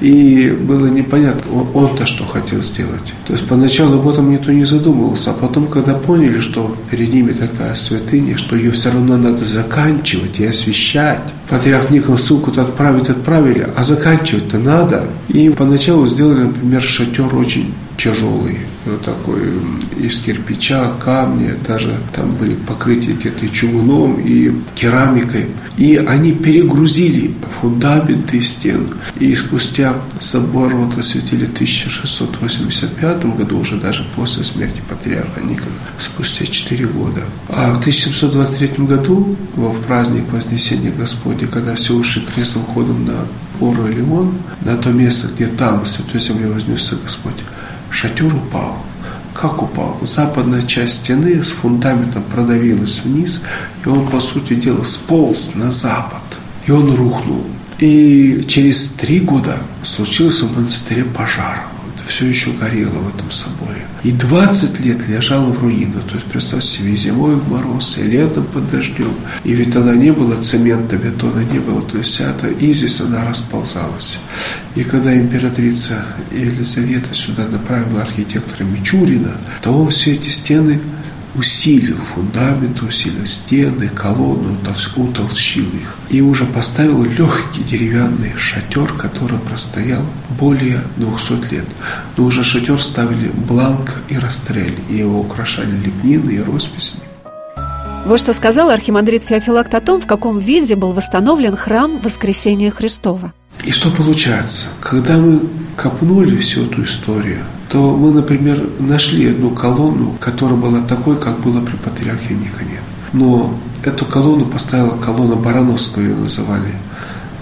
И 0.00 0.50
было 0.50 0.86
непонятно, 0.86 1.62
он-то 1.74 2.06
что 2.06 2.24
хотел 2.24 2.62
сделать. 2.62 3.12
То 3.26 3.32
есть 3.32 3.46
поначалу 3.46 3.98
об 3.98 4.08
этом 4.08 4.30
никто 4.30 4.52
не 4.52 4.64
задумывался, 4.64 5.30
а 5.30 5.34
потом, 5.34 5.66
когда 5.66 5.94
поняли, 5.94 6.40
что 6.40 6.76
перед 6.90 7.12
ними 7.12 7.32
такая 7.32 7.74
святыня, 7.74 8.38
что 8.38 8.56
ее 8.56 8.70
все 8.70 8.90
равно 8.90 9.16
надо 9.16 9.44
заканчивать 9.44 10.38
и 10.38 10.46
освещать. 10.46 11.20
Патриарх 11.48 11.90
Никон 11.90 12.18
ссылку-то 12.18 12.62
отправить 12.62 13.08
отправили, 13.08 13.66
а 13.76 13.82
заканчивать-то 13.82 14.58
надо. 14.58 15.04
И 15.28 15.50
поначалу 15.50 16.06
сделали, 16.06 16.44
например, 16.44 16.82
шатер 16.82 17.34
очень 17.34 17.74
тяжелый, 17.96 18.58
вот 18.88 19.02
такой 19.02 19.40
из 19.98 20.18
кирпича, 20.18 20.92
камня, 21.02 21.56
даже 21.66 21.98
там 22.14 22.34
были 22.34 22.54
покрытия 22.54 23.12
где-то 23.12 23.48
чугуном, 23.48 24.20
и 24.20 24.52
керамикой. 24.74 25.46
И 25.76 25.96
они 25.96 26.32
перегрузили 26.32 27.34
фундаменты 27.60 28.40
стен. 28.40 28.88
И 29.18 29.34
спустя 29.34 29.96
собор 30.20 30.74
вот 30.74 30.98
осветили 30.98 31.46
в 31.46 31.54
1685 31.54 33.36
году, 33.36 33.58
уже 33.58 33.76
даже 33.76 34.04
после 34.16 34.44
смерти 34.44 34.82
патриарха 34.88 35.40
Никона, 35.40 35.70
спустя 35.98 36.46
4 36.46 36.86
года. 36.86 37.22
А 37.48 37.72
в 37.74 37.78
1723 37.78 38.86
году, 38.86 39.36
в 39.54 39.80
праздник 39.82 40.32
Вознесения 40.32 40.92
Господня, 40.92 41.46
когда 41.46 41.74
все 41.74 41.94
ушли 41.94 42.22
крестным 42.34 42.64
ходом 42.64 43.04
на 43.04 43.26
гору 43.60 43.86
Леон, 43.86 44.34
на 44.62 44.76
то 44.76 44.90
место, 44.90 45.28
где 45.28 45.46
там 45.46 45.84
в 45.84 45.88
Святой 45.88 46.20
Земле 46.20 46.48
вознесся 46.48 46.96
Господь, 46.96 47.34
шатер 47.90 48.34
упал. 48.34 48.76
Как 49.34 49.62
упал? 49.62 49.98
Западная 50.02 50.62
часть 50.62 50.96
стены 50.96 51.42
с 51.42 51.52
фундаментом 51.52 52.24
продавилась 52.24 53.02
вниз, 53.04 53.40
и 53.84 53.88
он, 53.88 54.08
по 54.08 54.20
сути 54.20 54.54
дела, 54.54 54.84
сполз 54.84 55.54
на 55.54 55.70
запад. 55.70 56.22
И 56.66 56.72
он 56.72 56.94
рухнул. 56.94 57.44
И 57.78 58.44
через 58.48 58.88
три 58.88 59.20
года 59.20 59.58
случился 59.84 60.46
в 60.46 60.56
монастыре 60.56 61.04
пожар 61.04 61.67
все 62.08 62.26
еще 62.26 62.50
горело 62.52 62.98
в 62.98 63.14
этом 63.14 63.30
соборе. 63.30 63.86
И 64.02 64.10
20 64.10 64.80
лет 64.80 65.06
лежало 65.08 65.46
в 65.46 65.62
руинах. 65.62 66.04
То 66.04 66.14
есть, 66.14 66.26
представьте 66.26 66.68
себе, 66.68 66.96
зимой 66.96 67.36
в 67.36 67.50
мороз, 67.50 67.98
и 67.98 68.02
летом 68.02 68.44
под 68.44 68.70
дождем. 68.70 69.12
И 69.44 69.52
ведь 69.52 69.72
тогда 69.72 69.94
не 69.94 70.12
было 70.12 70.40
цемента, 70.40 70.96
бетона 70.96 71.44
не 71.52 71.58
было. 71.58 71.82
То 71.82 71.98
есть, 71.98 72.10
вся 72.10 72.30
эта 72.30 72.48
известь, 72.52 73.00
она 73.00 73.24
расползалась. 73.24 74.18
И 74.74 74.84
когда 74.84 75.14
императрица 75.14 76.04
Елизавета 76.30 77.14
сюда 77.14 77.46
направила 77.46 78.02
архитектора 78.02 78.64
Мичурина, 78.64 79.36
то 79.62 79.86
все 79.88 80.12
эти 80.12 80.28
стены 80.28 80.80
усилил 81.38 81.98
фундамент, 82.14 82.82
усилил 82.82 83.24
стены, 83.26 83.88
колонну, 83.88 84.56
утолщил 84.96 85.66
их. 85.66 85.96
И 86.10 86.20
уже 86.20 86.44
поставил 86.44 87.04
легкий 87.04 87.62
деревянный 87.62 88.32
шатер, 88.36 88.92
который 88.94 89.38
простоял 89.38 90.02
более 90.38 90.82
200 90.96 91.54
лет. 91.54 91.66
Но 92.16 92.24
уже 92.24 92.44
шатер 92.44 92.82
ставили 92.82 93.28
бланк 93.28 94.00
и 94.08 94.18
расстрель, 94.18 94.74
и 94.88 94.96
его 94.96 95.20
украшали 95.20 95.70
лепнины 95.70 96.30
и 96.32 96.40
росписями. 96.40 97.02
Вот 98.06 98.20
что 98.20 98.32
сказал 98.32 98.70
архимандрит 98.70 99.22
Феофилакт 99.22 99.74
о 99.74 99.80
том, 99.80 100.00
в 100.00 100.06
каком 100.06 100.38
виде 100.38 100.76
был 100.76 100.92
восстановлен 100.92 101.56
храм 101.56 102.00
Воскресения 102.00 102.70
Христова. 102.70 103.32
И 103.64 103.72
что 103.72 103.90
получается? 103.90 104.68
Когда 104.80 105.18
мы 105.18 105.40
копнули 105.76 106.36
всю 106.38 106.64
эту 106.64 106.84
историю, 106.84 107.44
то 107.68 107.96
мы, 107.96 108.12
например, 108.12 108.66
нашли 108.78 109.30
одну 109.30 109.50
колонну, 109.50 110.16
которая 110.20 110.56
была 110.56 110.80
такой, 110.82 111.16
как 111.16 111.38
была 111.40 111.60
при 111.60 111.76
патриархе 111.76 112.34
Никоне. 112.34 112.80
Но 113.12 113.54
эту 113.84 114.04
колонну 114.06 114.46
поставила 114.46 114.96
колонна 114.96 115.36
Барановского, 115.36 116.02
ее 116.02 116.14
называли. 116.14 116.74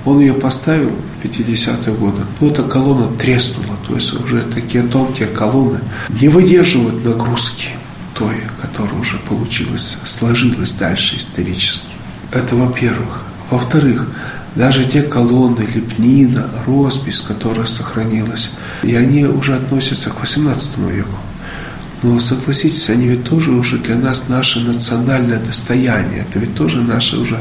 Он 0.05 0.21
ее 0.21 0.35
поставил 0.35 0.91
в 0.91 1.25
50-е 1.25 1.95
годы. 1.95 2.23
Но 2.41 2.49
эта 2.49 2.63
колонна 2.63 3.09
треснула, 3.17 3.77
то 3.87 3.95
есть 3.95 4.13
уже 4.15 4.43
такие 4.43 4.85
тонкие 4.85 5.29
колонны 5.29 5.81
не 6.21 6.29
выдерживают 6.29 7.05
нагрузки 7.05 7.71
той, 8.15 8.37
которая 8.61 8.99
уже 9.01 9.19
получилась, 9.19 9.99
сложилась 10.05 10.73
дальше 10.73 11.17
исторически. 11.17 11.87
Это 12.33 12.57
во-первых. 12.57 13.25
Во-вторых, 13.51 14.09
даже 14.57 14.85
те 14.87 15.03
колонны, 15.03 15.61
лепнина, 15.61 16.51
роспись, 16.67 17.21
которая 17.21 17.67
сохранилась, 17.67 18.51
и 18.83 18.95
они 18.95 19.25
уже 19.25 19.55
относятся 19.55 20.11
к 20.11 20.23
XVIII 20.23 20.91
веку. 20.91 21.19
Но 22.03 22.21
согласитесь, 22.21 22.91
они 22.91 23.07
ведь 23.07 23.25
тоже 23.25 23.53
уже 23.53 23.79
для 23.79 23.97
нас 23.97 24.29
наше 24.29 24.61
национальное 24.61 25.39
достояние. 25.39 26.27
Это 26.29 26.39
ведь 26.39 26.55
тоже 26.55 26.81
наша 26.81 27.19
уже 27.19 27.39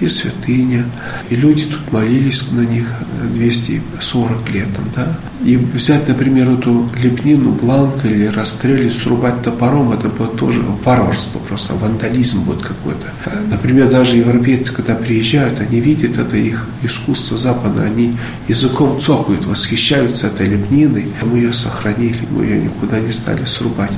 и 0.00 0.08
святыня. 0.08 0.84
И 1.28 1.36
люди 1.36 1.64
тут 1.64 1.92
молились 1.92 2.50
на 2.52 2.60
них 2.60 2.86
240 3.34 4.50
лет. 4.50 4.68
Да? 4.94 5.16
И 5.44 5.56
взять, 5.56 6.06
например, 6.06 6.50
эту 6.50 6.88
лепнину 7.02 7.52
бланка 7.52 8.08
или 8.08 8.26
расстрелить, 8.26 8.94
срубать 8.94 9.42
топором, 9.42 9.92
это 9.92 10.08
будет 10.08 10.36
тоже 10.36 10.62
варварство, 10.84 11.38
просто 11.38 11.74
вандализм 11.74 12.42
будет 12.42 12.62
какой-то. 12.62 13.06
Например, 13.50 13.88
даже 13.88 14.16
европейцы, 14.16 14.72
когда 14.72 14.94
приезжают, 14.94 15.60
они 15.60 15.80
видят 15.80 16.18
это 16.18 16.36
их 16.36 16.66
искусство 16.82 17.38
Запада, 17.38 17.84
они 17.84 18.12
языком 18.48 19.00
цокают, 19.00 19.46
восхищаются 19.46 20.26
этой 20.26 20.46
лепниной. 20.46 21.06
Мы 21.22 21.38
ее 21.38 21.52
сохранили, 21.54 22.20
мы 22.30 22.44
ее 22.44 22.62
никуда 22.62 23.00
не 23.00 23.12
стали 23.12 23.46
срубать. 23.46 23.92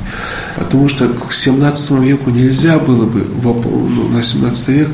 Потому 0.57 0.89
что 0.89 1.09
к 1.09 1.33
17 1.33 1.91
веку 2.03 2.31
нельзя 2.31 2.79
было 2.79 3.05
бы, 3.05 3.27
ну, 3.43 4.09
на 4.09 4.23
17 4.23 4.69
век, 4.69 4.89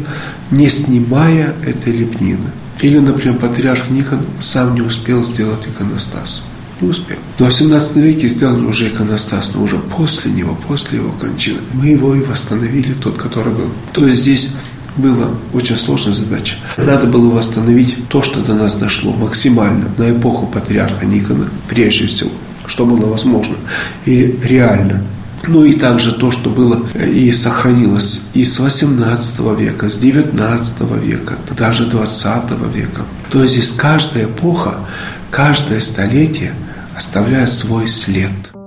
не 0.51 0.71
снимая 0.71 1.55
этой 1.65 1.93
лепнины. 1.93 2.51
Или, 2.81 2.99
например, 2.99 3.39
патриарх 3.39 3.91
Никон 3.91 4.21
сам 4.41 4.75
не 4.75 4.83
успел 4.83 5.23
сделать 5.23 5.67
иконостас. 5.67 6.45
Не 6.81 6.89
успел. 6.89 7.17
Но 7.39 7.47
в 7.47 7.55
17 7.55 7.97
веке 7.97 8.29
сделали 8.29 8.65
уже 8.65 8.89
иконостас, 8.89 9.53
но 9.55 9.63
уже 9.63 9.79
после 9.79 10.31
него, 10.31 10.57
после 10.69 10.99
его 10.99 11.11
кончины. 11.11 11.59
Мы 11.73 11.89
его 11.89 12.15
и 12.15 12.21
восстановили, 12.21 12.93
тот, 12.93 13.19
который 13.19 13.53
был. 13.53 13.71
То 13.93 14.07
есть 14.07 14.23
здесь 14.23 14.55
была 14.97 15.31
очень 15.53 15.77
сложная 15.77 16.15
задача. 16.15 16.57
Надо 16.77 17.07
было 17.07 17.31
восстановить 17.31 18.09
то, 18.09 18.23
что 18.23 18.41
до 18.41 18.55
нас 18.55 18.75
дошло 18.75 19.13
максимально 19.13 19.87
на 19.97 20.11
эпоху 20.11 20.47
патриарха 20.47 21.05
Никона, 21.05 21.49
прежде 21.69 22.07
всего, 22.07 22.31
что 22.67 22.87
было 22.87 23.07
возможно 23.07 23.57
и 24.05 24.39
реально. 24.43 25.03
Ну 25.47 25.65
и 25.65 25.73
также 25.75 26.13
то, 26.13 26.31
что 26.31 26.51
было 26.51 26.83
и 26.95 27.33
сохранилось 27.33 28.23
и 28.35 28.45
с 28.45 28.59
18 28.59 29.39
века, 29.59 29.89
с 29.89 29.97
19 29.97 30.81
века, 31.03 31.39
даже 31.57 31.87
20 31.87 32.51
века. 32.75 33.03
То 33.31 33.43
есть 33.43 33.55
здесь 33.55 33.73
каждая 33.73 34.25
эпоха, 34.25 34.75
каждое 35.31 35.81
столетие 35.81 36.55
оставляет 36.95 37.53
свой 37.53 37.89
след– 37.89 38.31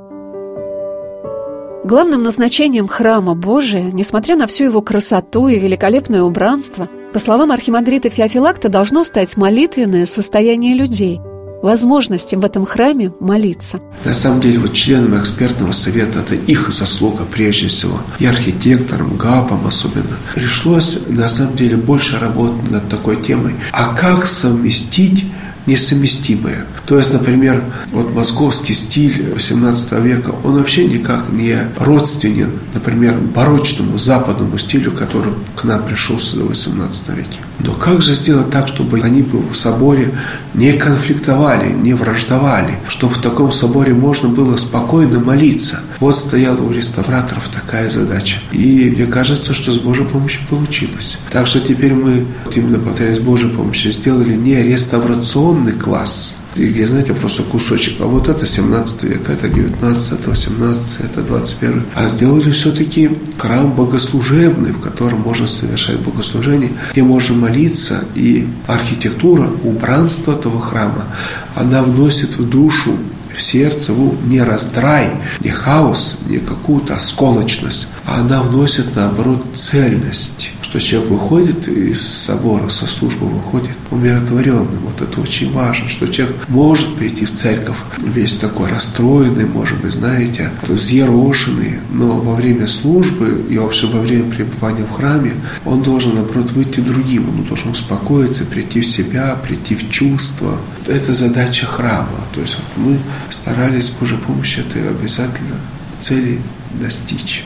Главным 1.83 2.21
назначением 2.21 2.87
храма 2.87 3.33
Божия, 3.33 3.81
несмотря 3.81 4.35
на 4.35 4.45
всю 4.45 4.65
его 4.65 4.81
красоту 4.81 5.47
и 5.47 5.59
великолепное 5.59 6.21
убранство, 6.21 6.87
по 7.11 7.17
словам 7.17 7.51
архимандрита 7.51 8.07
Феофилакта, 8.07 8.69
должно 8.69 9.03
стать 9.03 9.35
молитвенное 9.35 10.05
состояние 10.05 10.75
людей, 10.75 11.19
возможность 11.61 12.33
им 12.33 12.41
в 12.41 12.45
этом 12.45 12.65
храме 12.65 13.11
молиться. 13.19 13.79
На 14.03 14.13
самом 14.13 14.41
деле, 14.41 14.59
вот 14.59 14.73
членам 14.73 15.19
экспертного 15.19 15.71
совета, 15.71 16.19
это 16.19 16.35
их 16.35 16.71
заслуга 16.71 17.25
прежде 17.29 17.67
всего, 17.67 18.01
и 18.19 18.25
архитекторам, 18.25 19.17
ГАПам 19.17 19.67
особенно, 19.67 20.17
пришлось 20.33 20.99
на 21.07 21.29
самом 21.29 21.55
деле 21.55 21.77
больше 21.77 22.19
работать 22.19 22.69
над 22.71 22.89
такой 22.89 23.21
темой. 23.21 23.55
А 23.71 23.93
как 23.95 24.27
совместить 24.27 25.25
несовместимые. 25.65 26.65
То 26.85 26.97
есть, 26.97 27.13
например, 27.13 27.63
вот 27.91 28.13
московский 28.13 28.73
стиль 28.73 29.31
18 29.33 29.91
века, 30.03 30.33
он 30.43 30.57
вообще 30.57 30.85
никак 30.85 31.29
не 31.29 31.57
родственен, 31.77 32.51
например, 32.73 33.15
барочному 33.17 33.97
западному 33.97 34.57
стилю, 34.57 34.91
который 34.91 35.33
к 35.55 35.63
нам 35.63 35.83
пришел 35.83 36.17
в 36.17 36.47
18 36.47 37.09
веке. 37.09 37.39
Но 37.59 37.73
как 37.73 38.01
же 38.01 38.13
сделать 38.13 38.49
так, 38.49 38.67
чтобы 38.67 39.01
они 39.01 39.21
в 39.21 39.53
соборе 39.55 40.11
не 40.53 40.73
конфликтовали, 40.73 41.71
не 41.71 41.93
враждовали, 41.93 42.77
чтобы 42.87 43.15
в 43.15 43.19
таком 43.19 43.51
соборе 43.51 43.93
можно 43.93 44.29
было 44.29 44.57
спокойно 44.57 45.19
молиться? 45.19 45.81
Вот 46.01 46.17
стояла 46.17 46.59
у 46.61 46.71
реставраторов 46.71 47.47
такая 47.49 47.87
задача. 47.91 48.39
И 48.51 48.89
мне 48.89 49.05
кажется, 49.05 49.53
что 49.53 49.71
с 49.71 49.77
Божьей 49.77 50.05
помощью 50.05 50.41
получилось. 50.49 51.19
Так 51.29 51.45
что 51.45 51.59
теперь 51.59 51.93
мы, 51.93 52.25
именно 52.55 52.79
повторяю, 52.79 53.15
с 53.15 53.19
Божьей 53.19 53.49
помощью 53.49 53.91
сделали 53.91 54.35
не 54.35 54.63
реставрационный 54.63 55.73
класс, 55.73 56.35
где, 56.55 56.87
знаете, 56.87 57.13
просто 57.13 57.43
кусочек. 57.43 58.01
А 58.01 58.05
вот 58.05 58.29
это 58.29 58.47
17 58.47 59.03
век, 59.03 59.29
это 59.29 59.47
19, 59.47 60.11
это 60.11 60.29
18, 60.31 61.01
это 61.01 61.21
21. 61.21 61.83
А 61.93 62.07
сделали 62.07 62.49
все-таки 62.49 63.11
храм 63.37 63.71
богослужебный, 63.71 64.71
в 64.71 64.79
котором 64.79 65.21
можно 65.21 65.45
совершать 65.45 65.99
богослужение, 65.99 66.71
где 66.93 67.03
можно 67.03 67.35
молиться. 67.35 68.05
И 68.15 68.47
архитектура, 68.65 69.51
убранство 69.63 70.31
этого 70.31 70.59
храма, 70.59 71.05
она 71.53 71.83
вносит 71.83 72.39
в 72.39 72.49
душу 72.49 72.97
в 73.35 73.41
сердце 73.41 73.93
не 74.25 74.41
раздрай, 74.41 75.11
не 75.39 75.49
хаос, 75.49 76.19
не 76.27 76.37
какую-то 76.37 76.95
осколочность, 76.95 77.87
а 78.05 78.19
она 78.19 78.41
вносит, 78.41 78.95
наоборот, 78.95 79.45
цельность 79.53 80.51
что 80.71 80.79
человек 80.79 81.11
выходит 81.11 81.67
из 81.67 82.01
собора, 82.01 82.69
со 82.69 82.87
службы 82.87 83.25
выходит 83.27 83.75
умиротворенным. 83.89 84.79
Вот 84.85 85.01
это 85.01 85.19
очень 85.19 85.51
важно, 85.51 85.89
что 85.89 86.07
человек 86.07 86.37
может 86.47 86.95
прийти 86.95 87.25
в 87.25 87.35
церковь 87.35 87.75
весь 87.97 88.35
такой 88.35 88.69
расстроенный, 88.69 89.43
может 89.43 89.81
быть, 89.81 89.91
знаете, 89.91 90.49
взъерошенный, 90.61 91.81
но 91.91 92.13
во 92.13 92.35
время 92.35 92.67
службы 92.67 93.43
и 93.49 93.57
вообще 93.57 93.87
во 93.87 93.99
время 93.99 94.31
пребывания 94.31 94.85
в 94.85 94.95
храме 94.95 95.33
он 95.65 95.83
должен, 95.83 96.15
наоборот, 96.15 96.51
выйти 96.51 96.79
другим, 96.79 97.27
он 97.27 97.43
должен 97.43 97.71
успокоиться, 97.71 98.45
прийти 98.45 98.79
в 98.79 98.87
себя, 98.87 99.35
прийти 99.45 99.75
в 99.75 99.89
чувство. 99.89 100.57
Это 100.87 101.13
задача 101.13 101.65
храма. 101.65 102.07
То 102.33 102.39
есть 102.39 102.55
вот 102.55 102.85
мы 102.85 102.97
старались 103.29 103.85
с 103.85 103.89
Божьей 103.89 104.17
помощью 104.17 104.65
этой 104.65 104.89
обязательно 104.89 105.55
цели 105.99 106.41
достичь. 106.79 107.45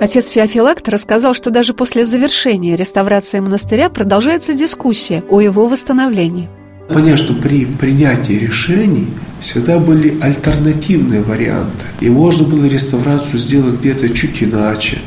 Отец 0.00 0.28
Феофилакт 0.28 0.88
рассказал, 0.88 1.34
что 1.34 1.50
даже 1.50 1.74
после 1.74 2.04
завершения 2.04 2.76
реставрации 2.76 3.40
монастыря 3.40 3.88
продолжается 3.88 4.54
дискуссия 4.54 5.24
о 5.28 5.40
его 5.40 5.66
восстановлении. 5.66 6.48
Понятно, 6.88 7.16
что 7.16 7.34
при 7.34 7.66
принятии 7.66 8.32
решений 8.34 9.08
всегда 9.40 9.78
были 9.78 10.18
альтернативные 10.20 11.22
варианты. 11.22 11.84
И 12.00 12.08
можно 12.08 12.44
было 12.44 12.64
реставрацию 12.64 13.38
сделать 13.38 13.80
где-то 13.80 14.08
чуть 14.10 14.42
иначе, 14.42 14.98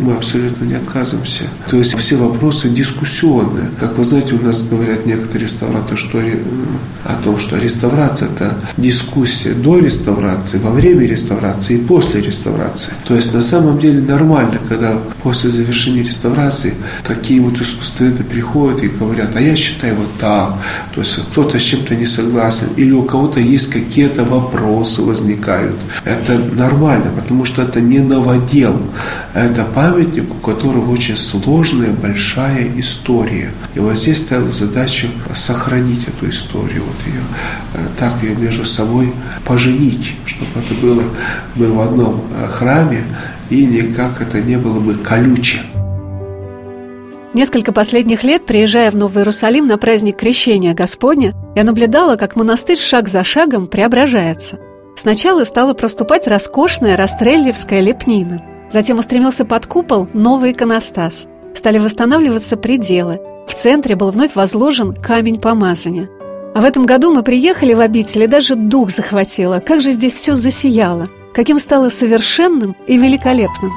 мы 0.00 0.14
абсолютно 0.14 0.64
не 0.64 0.74
отказываемся. 0.74 1.44
То 1.68 1.76
есть 1.76 1.96
все 1.96 2.16
вопросы 2.16 2.68
дискуссионные. 2.68 3.70
Как 3.80 3.96
вы 3.98 4.04
знаете, 4.04 4.34
у 4.34 4.42
нас 4.42 4.62
говорят 4.62 5.06
некоторые 5.06 5.44
реставраторы 5.44 5.96
что, 5.96 6.20
о 7.04 7.14
том, 7.16 7.38
что 7.38 7.56
реставрация– 7.58 8.28
это 8.34 8.54
дискуссия 8.76 9.52
до 9.52 9.78
реставрации, 9.78 10.58
во 10.58 10.70
время 10.70 11.06
реставрации 11.06 11.74
и 11.74 11.78
после 11.78 12.20
реставрации. 12.20 12.92
То 13.04 13.14
есть 13.14 13.34
на 13.34 13.42
самом 13.42 13.78
деле 13.78 14.00
нормально, 14.00 14.58
когда 14.68 14.98
после 15.22 15.50
завершения 15.50 16.02
реставрации 16.02 16.74
какие-вот 17.06 17.60
искусствоведы 17.60 18.24
приходят 18.24 18.82
и 18.82 18.88
говорят, 18.88 19.36
а 19.36 19.40
я 19.40 19.56
считаю 19.56 19.96
вот 19.96 20.08
так. 20.18 20.54
То 20.94 21.00
есть 21.00 21.18
кто-то 21.30 21.58
с 21.58 21.62
чем-то 21.62 21.94
не 21.94 22.06
согласен 22.06 22.68
или 22.76 22.92
у 22.92 23.02
кого-то 23.02 23.40
есть 23.40 23.70
какие-то 23.70 24.24
вопросы 24.24 25.02
возникают. 25.02 25.76
Это 26.04 26.38
нормально, 26.38 27.10
потому 27.14 27.44
что 27.44 27.62
это 27.62 27.80
не 27.80 28.00
новодел. 28.00 28.80
Это 29.34 29.64
памятник, 29.74 30.30
у 30.30 30.38
которого 30.38 30.90
очень 30.92 31.16
сложная, 31.16 31.90
большая 31.90 32.70
история. 32.78 33.50
И 33.74 33.80
вот 33.80 33.98
здесь 33.98 34.18
ставил 34.18 34.52
задачу 34.52 35.08
сохранить 35.34 36.06
эту 36.06 36.30
историю, 36.30 36.84
вот 36.84 37.06
ее, 37.06 37.20
э, 37.74 37.86
так 37.98 38.22
ее 38.22 38.36
между 38.36 38.64
собой 38.64 39.12
поженить, 39.44 40.12
чтобы 40.24 40.50
это 40.56 40.74
было, 40.80 41.02
было 41.56 41.72
в 41.74 41.80
одном 41.80 42.22
э, 42.30 42.48
храме, 42.48 43.04
и 43.50 43.66
никак 43.66 44.20
это 44.22 44.40
не 44.40 44.56
было 44.56 44.78
бы 44.78 44.94
колюче. 44.94 45.60
Несколько 47.34 47.72
последних 47.72 48.22
лет, 48.22 48.46
приезжая 48.46 48.92
в 48.92 48.96
Новый 48.96 49.22
Иерусалим 49.22 49.66
на 49.66 49.76
праздник 49.76 50.16
Крещения 50.16 50.72
Господня, 50.72 51.34
я 51.56 51.64
наблюдала, 51.64 52.14
как 52.14 52.36
монастырь 52.36 52.78
шаг 52.78 53.08
за 53.08 53.24
шагом 53.24 53.66
преображается. 53.66 54.58
Сначала 54.96 55.42
стала 55.42 55.74
проступать 55.74 56.28
роскошная 56.28 56.96
растреллевская 56.96 57.80
лепнина– 57.80 58.40
Затем 58.74 58.98
устремился 58.98 59.44
под 59.44 59.66
купол 59.66 60.08
новый 60.14 60.50
иконостас. 60.50 61.28
Стали 61.54 61.78
восстанавливаться 61.78 62.56
пределы. 62.56 63.20
В 63.46 63.54
центре 63.54 63.94
был 63.94 64.10
вновь 64.10 64.34
возложен 64.34 64.92
камень 64.96 65.40
помазания. 65.40 66.10
А 66.56 66.60
в 66.60 66.64
этом 66.64 66.84
году 66.84 67.14
мы 67.14 67.22
приехали 67.22 67.72
в 67.72 67.78
обитель, 67.78 68.24
и 68.24 68.26
даже 68.26 68.56
дух 68.56 68.90
захватило. 68.90 69.60
Как 69.64 69.80
же 69.80 69.92
здесь 69.92 70.12
все 70.14 70.34
засияло. 70.34 71.08
Каким 71.34 71.60
стало 71.60 71.88
совершенным 71.88 72.74
и 72.88 72.98
великолепным. 72.98 73.70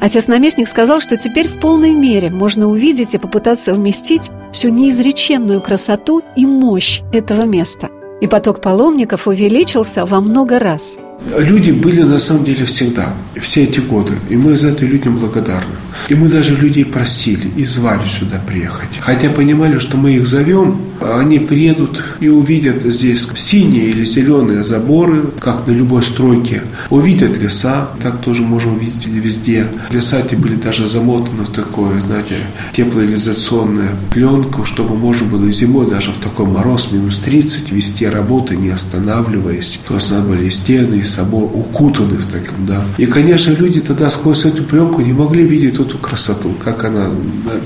Отец-наместник 0.00 0.66
сказал, 0.66 1.00
что 1.00 1.16
теперь 1.16 1.46
в 1.46 1.60
полной 1.60 1.92
мере 1.92 2.28
можно 2.28 2.66
увидеть 2.66 3.14
и 3.14 3.18
попытаться 3.18 3.72
вместить 3.72 4.32
всю 4.52 4.70
неизреченную 4.70 5.60
красоту 5.60 6.20
и 6.34 6.46
мощь 6.46 7.02
этого 7.12 7.42
места. 7.42 7.90
И 8.20 8.26
поток 8.26 8.60
паломников 8.60 9.28
увеличился 9.28 10.04
во 10.04 10.20
много 10.20 10.58
раз– 10.58 10.98
Люди 11.38 11.70
были 11.70 12.02
на 12.02 12.18
самом 12.18 12.44
деле 12.44 12.64
всегда, 12.64 13.14
все 13.40 13.64
эти 13.64 13.80
годы, 13.80 14.14
и 14.28 14.36
мы 14.36 14.56
за 14.56 14.68
это 14.68 14.84
людям 14.84 15.16
благодарны. 15.16 15.76
И 16.08 16.14
мы 16.14 16.28
даже 16.28 16.54
людей 16.54 16.84
просили 16.84 17.50
и 17.56 17.64
звали 17.64 18.08
сюда 18.08 18.40
приехать. 18.46 18.98
Хотя 19.00 19.30
понимали, 19.30 19.78
что 19.78 19.96
мы 19.96 20.12
их 20.12 20.26
зовем, 20.26 20.80
они 21.00 21.38
приедут 21.38 22.02
и 22.20 22.28
увидят 22.28 22.82
здесь 22.84 23.28
синие 23.34 23.86
или 23.86 24.04
зеленые 24.04 24.64
заборы, 24.64 25.24
как 25.40 25.66
на 25.66 25.72
любой 25.72 26.02
стройке. 26.02 26.62
Увидят 26.90 27.38
леса, 27.38 27.88
так 28.02 28.20
тоже 28.20 28.42
можем 28.42 28.76
увидеть 28.76 29.06
везде. 29.06 29.66
Леса 29.90 30.20
эти 30.20 30.34
были 30.34 30.54
даже 30.54 30.86
замотаны 30.86 31.44
в 31.44 31.50
такое, 31.50 32.00
знаете, 32.00 32.36
теплоизоляционную 32.74 33.90
пленку, 34.10 34.64
чтобы 34.64 34.96
можно 34.96 35.26
было 35.26 35.50
зимой 35.50 35.88
даже 35.88 36.10
в 36.12 36.18
такой 36.18 36.46
мороз 36.46 36.90
минус 36.92 37.18
30 37.18 37.72
вести 37.72 38.06
работы, 38.06 38.56
не 38.56 38.70
останавливаясь. 38.70 39.80
То 39.86 39.94
есть 39.94 40.10
надо 40.10 40.28
были 40.28 40.46
и 40.46 40.50
стены, 40.50 41.01
и 41.02 41.04
собор 41.04 41.44
укутаны 41.44 42.16
в 42.16 42.26
таком, 42.26 42.66
да. 42.66 42.82
И, 42.96 43.06
конечно, 43.06 43.52
люди 43.52 43.80
тогда 43.80 44.08
сквозь 44.08 44.44
эту 44.44 44.62
пленку 44.64 45.00
не 45.00 45.12
могли 45.12 45.44
видеть 45.44 45.74
эту 45.74 45.98
красоту, 45.98 46.54
как 46.64 46.84
она 46.84 47.10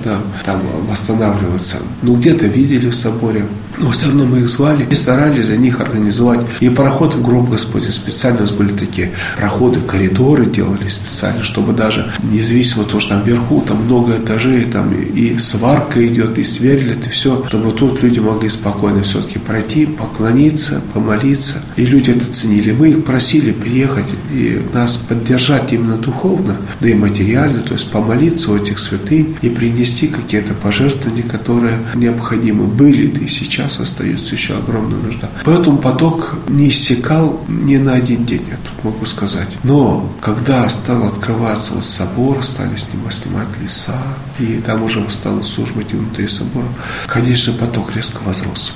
да, 0.05 0.20
там 0.44 0.62
восстанавливается. 0.88 1.77
Ну, 2.03 2.16
где-то 2.16 2.46
видели 2.46 2.88
в 2.88 2.96
соборе, 2.96 3.44
Но 3.79 3.91
все 3.91 4.07
равно 4.07 4.25
мы 4.25 4.41
их 4.41 4.49
звали 4.49 4.87
и 4.89 4.95
старались 4.95 5.47
за 5.47 5.57
них 5.57 5.81
организовать 5.81 6.41
и 6.61 6.69
проход 6.69 7.15
в 7.15 7.23
гроб 7.23 7.51
Господень. 7.51 7.93
Специально 7.93 8.39
у 8.39 8.43
нас 8.43 8.53
были 8.53 8.71
такие 8.71 9.12
проходы, 9.37 9.81
коридоры 9.81 10.47
делали 10.47 10.89
специально, 10.89 11.45
чтобы 11.45 11.73
даже 11.73 12.11
независимо 12.23 12.83
от 12.83 12.89
того, 12.89 13.01
что 13.01 13.11
там 13.11 13.25
вверху, 13.25 13.62
там 13.67 13.85
много 13.85 14.17
этажей, 14.17 14.65
там 14.65 14.93
и 14.95 15.39
сварка 15.39 16.07
идет, 16.07 16.39
и 16.39 16.45
сверлят, 16.45 17.07
и 17.07 17.11
все, 17.11 17.45
чтобы 17.49 17.73
тут 17.73 18.03
люди 18.03 18.19
могли 18.19 18.49
спокойно 18.49 19.03
все-таки 19.03 19.39
пройти, 19.39 19.85
поклониться, 19.87 20.81
помолиться. 20.95 21.62
И 21.77 21.85
люди 21.85 22.11
это 22.11 22.33
ценили. 22.33 22.73
Мы 22.73 22.91
их 22.91 23.05
просили 23.05 23.53
приехать 23.53 24.07
и 24.33 24.61
нас 24.73 24.97
поддержать 24.97 25.73
именно 25.73 25.97
духовно, 25.97 26.57
да 26.81 26.89
и 26.89 26.95
материально, 26.95 27.61
то 27.61 27.75
есть 27.75 27.91
помолиться 27.91 28.53
у 28.53 28.57
этих 28.57 28.79
святынь 28.79 29.37
и 29.43 29.51
принести 29.51 30.07
какие-то 30.07 30.55
пожертвования, 30.55 31.23
которые 31.23 31.79
необходимы 31.95 32.65
были, 32.65 33.07
да 33.07 33.21
и 33.21 33.29
сейчас 33.29 33.65
остается 33.66 34.35
еще 34.35 34.57
огромная 34.57 34.98
нужда. 34.98 35.29
Поэтому 35.44 35.79
поток 35.79 36.37
не 36.48 36.68
иссякал 36.68 37.40
ни 37.48 37.76
на 37.76 37.94
один 37.94 38.24
день, 38.24 38.44
я 38.48 38.57
тут 38.57 38.85
могу 38.85 39.05
сказать. 39.07 39.57
Но 39.62 40.12
когда 40.20 40.68
стал 40.68 41.05
открываться 41.05 41.74
вот 41.74 41.85
собор, 41.85 42.42
стали 42.44 42.76
снимать, 42.76 43.14
снимать 43.14 43.48
леса, 43.61 43.98
и 44.38 44.61
там 44.64 44.83
уже 44.83 45.05
стало 45.11 45.42
службать 45.42 45.92
и 45.92 45.96
внутри 45.96 46.29
собора, 46.29 46.68
конечно, 47.07 47.52
поток 47.52 47.94
резко 47.94 48.20
возрос. 48.24 48.74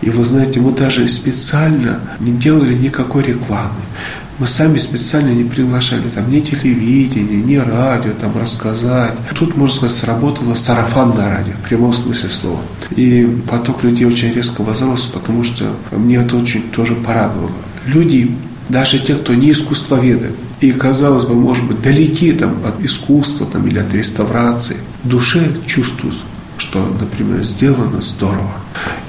И 0.00 0.10
вы 0.10 0.24
знаете, 0.24 0.60
мы 0.60 0.72
даже 0.72 1.06
специально 1.08 2.00
не 2.20 2.32
делали 2.32 2.74
никакой 2.74 3.22
рекламы. 3.22 3.80
Мы 4.40 4.46
сами 4.46 4.78
специально 4.78 5.32
не 5.32 5.44
приглашали 5.44 6.08
там 6.08 6.30
ни 6.30 6.40
телевидение, 6.40 7.42
ни 7.42 7.56
радио 7.56 8.12
там 8.18 8.32
рассказать. 8.40 9.12
Тут, 9.34 9.54
можно 9.54 9.76
сказать, 9.76 9.98
сработало 9.98 10.54
сарафанное 10.54 11.28
радио, 11.28 11.52
в 11.52 11.68
прямом 11.68 11.92
смысле 11.92 12.30
слова. 12.30 12.60
И 12.96 13.28
поток 13.46 13.84
людей 13.84 14.06
очень 14.06 14.32
резко 14.32 14.62
возрос, 14.62 15.02
потому 15.12 15.44
что 15.44 15.76
мне 15.92 16.16
это 16.16 16.38
очень 16.38 16.62
тоже 16.70 16.94
порадовало. 16.94 17.52
Люди, 17.84 18.34
даже 18.70 18.98
те, 18.98 19.14
кто 19.14 19.34
не 19.34 19.50
искусствоведы, 19.50 20.30
и, 20.62 20.72
казалось 20.72 21.26
бы, 21.26 21.34
может 21.34 21.66
быть, 21.66 21.82
далеки 21.82 22.32
там, 22.32 22.62
от 22.64 22.82
искусства 22.82 23.46
там, 23.46 23.66
или 23.66 23.78
от 23.78 23.92
реставрации, 23.92 24.76
в 25.04 25.08
душе 25.08 25.50
чувствуют, 25.66 26.16
что, 26.60 26.84
например, 27.00 27.42
сделано 27.42 28.00
здорово. 28.02 28.52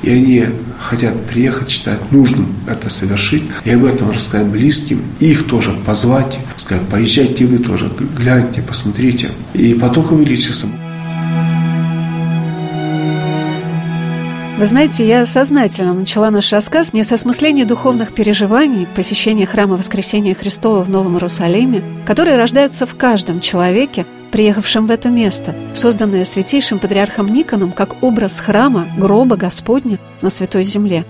И 0.01 0.09
они 0.09 0.45
хотят 0.79 1.25
приехать, 1.25 1.69
считают 1.69 2.11
нужным 2.11 2.55
это 2.67 2.89
совершить, 2.89 3.43
и 3.65 3.71
об 3.71 3.85
этом 3.85 4.11
рассказать 4.11 4.47
близким, 4.47 5.01
и 5.19 5.31
их 5.31 5.47
тоже 5.47 5.71
позвать, 5.85 6.39
сказать, 6.57 6.87
поезжайте 6.87 7.45
вы 7.45 7.57
тоже, 7.57 7.91
гляньте, 8.17 8.61
посмотрите. 8.61 9.31
И 9.53 9.73
поток 9.73 10.11
увеличится. 10.11 10.67
Вы 14.57 14.65
знаете, 14.67 15.07
я 15.07 15.25
сознательно 15.25 15.93
начала 15.93 16.29
наш 16.29 16.51
рассказ 16.51 16.93
не 16.93 17.01
с 17.01 17.11
осмысления 17.11 17.65
духовных 17.65 18.13
переживаний, 18.13 18.85
посещения 18.95 19.47
храма 19.47 19.75
Воскресения 19.75 20.35
Христова 20.35 20.83
в 20.83 20.89
Новом 20.89 21.15
Иерусалиме, 21.15 21.81
которые 22.05 22.37
рождаются 22.37 22.85
в 22.85 22.95
каждом 22.95 23.39
человеке, 23.39 24.05
приехавшем 24.32 24.88
в 24.88 24.91
это 24.91 25.10
место, 25.10 25.54
созданное 25.74 26.26
святейшим 26.26 26.80
патриархом 26.80 27.28
Никоном 27.28 27.72
как 27.72 28.02
образ 28.02 28.39
храма, 28.39 28.88
гроба 28.98 29.36
Господня 29.36 30.00
на 30.22 30.30
Святой 30.30 30.63
Земле. 30.63 31.06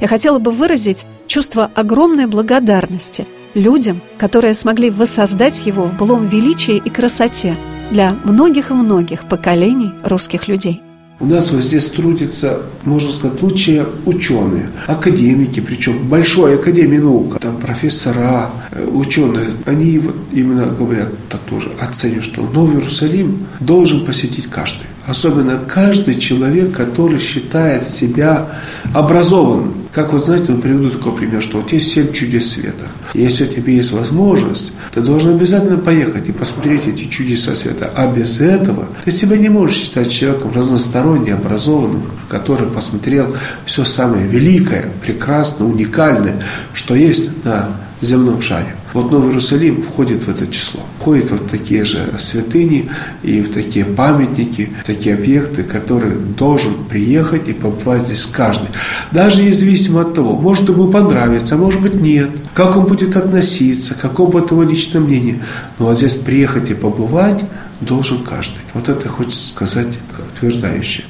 Я 0.00 0.08
хотела 0.08 0.38
бы 0.38 0.50
выразить 0.50 1.06
чувство 1.26 1.70
огромной 1.74 2.26
благодарности 2.26 3.26
людям, 3.54 4.00
которые 4.18 4.54
смогли 4.54 4.90
воссоздать 4.90 5.66
его 5.66 5.84
в 5.84 5.96
былом 5.96 6.26
величии 6.26 6.76
и 6.76 6.88
красоте 6.88 7.56
для 7.90 8.14
многих 8.24 8.70
и 8.70 8.74
многих 8.74 9.28
поколений 9.28 9.90
русских 10.04 10.48
людей. 10.48 10.80
У 11.20 11.26
нас 11.26 11.50
вот 11.50 11.62
здесь 11.62 11.86
трудятся, 11.88 12.62
можно 12.84 13.12
сказать, 13.12 13.42
лучшие 13.42 13.86
ученые, 14.06 14.70
академики, 14.86 15.60
причем 15.60 16.08
большой 16.08 16.54
академии 16.54 16.96
наук, 16.96 17.38
там 17.38 17.58
профессора, 17.58 18.50
э, 18.70 18.88
ученые, 18.90 19.48
они 19.66 19.98
вот 19.98 20.16
именно 20.32 20.64
говорят 20.64 21.08
так 21.28 21.42
тоже, 21.42 21.72
оценивают, 21.78 22.24
что 22.24 22.40
Новый 22.42 22.76
Иерусалим 22.76 23.46
должен 23.60 24.06
посетить 24.06 24.46
каждый. 24.46 24.86
Особенно 25.10 25.58
каждый 25.58 26.14
человек, 26.14 26.70
который 26.70 27.18
считает 27.18 27.88
себя 27.88 28.46
образованным. 28.94 29.74
Как 29.92 30.12
вот 30.12 30.24
знаете, 30.24 30.52
он 30.52 30.60
приведу 30.60 30.88
такой 30.88 31.16
пример, 31.16 31.42
что 31.42 31.56
вот 31.56 31.72
есть 31.72 31.90
семь 31.90 32.12
чудес 32.12 32.52
света. 32.52 32.86
И 33.12 33.20
если 33.20 33.42
у 33.42 33.48
тебя 33.48 33.72
есть 33.72 33.90
возможность, 33.90 34.72
ты 34.94 35.00
должен 35.00 35.34
обязательно 35.34 35.78
поехать 35.78 36.28
и 36.28 36.32
посмотреть 36.32 36.86
эти 36.86 37.06
чудеса 37.06 37.56
света. 37.56 37.90
А 37.96 38.06
без 38.06 38.40
этого 38.40 38.86
ты 39.04 39.10
себя 39.10 39.36
не 39.36 39.48
можешь 39.48 39.78
считать 39.78 40.12
человеком 40.12 40.52
разносторонне 40.54 41.34
образованным, 41.34 42.04
который 42.28 42.68
посмотрел 42.68 43.34
все 43.66 43.84
самое 43.84 44.28
великое, 44.28 44.90
прекрасное, 45.04 45.66
уникальное, 45.66 46.40
что 46.72 46.94
есть 46.94 47.44
на 47.44 47.70
земном 48.02 48.42
шаре. 48.42 48.76
Вот 48.92 49.10
Новый 49.10 49.28
Иерусалим 49.28 49.82
входит 49.82 50.24
в 50.24 50.28
это 50.28 50.46
число. 50.46 50.80
Входит 50.98 51.30
в 51.30 51.48
такие 51.48 51.84
же 51.84 52.14
святыни 52.18 52.90
и 53.22 53.40
в 53.40 53.52
такие 53.52 53.84
памятники, 53.84 54.70
такие 54.84 55.14
объекты, 55.14 55.62
которые 55.62 56.14
должен 56.14 56.84
приехать 56.84 57.48
и 57.48 57.52
побывать 57.52 58.06
здесь 58.06 58.26
каждый. 58.26 58.68
Даже 59.12 59.42
независимо 59.42 60.02
от 60.02 60.14
того, 60.14 60.36
может 60.36 60.68
ему 60.68 60.88
понравится, 60.88 61.54
а 61.54 61.58
может 61.58 61.80
быть 61.80 61.94
нет, 61.94 62.30
как 62.54 62.76
он 62.76 62.84
будет 62.84 63.16
относиться, 63.16 63.94
какое 63.94 64.26
будет 64.26 64.50
его 64.50 64.62
личное 64.62 65.00
мнение. 65.00 65.40
Но 65.78 65.86
вот 65.86 65.96
здесь 65.96 66.14
приехать 66.14 66.70
и 66.70 66.74
побывать 66.74 67.44
должен 67.80 68.22
каждый. 68.24 68.60
Вот 68.74 68.88
это 68.88 69.08
хочется 69.08 69.48
сказать 69.48 69.88
утверждающе. 70.36 71.04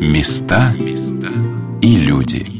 Места 0.00 0.74
и 1.80 1.96
люди. 1.96 2.57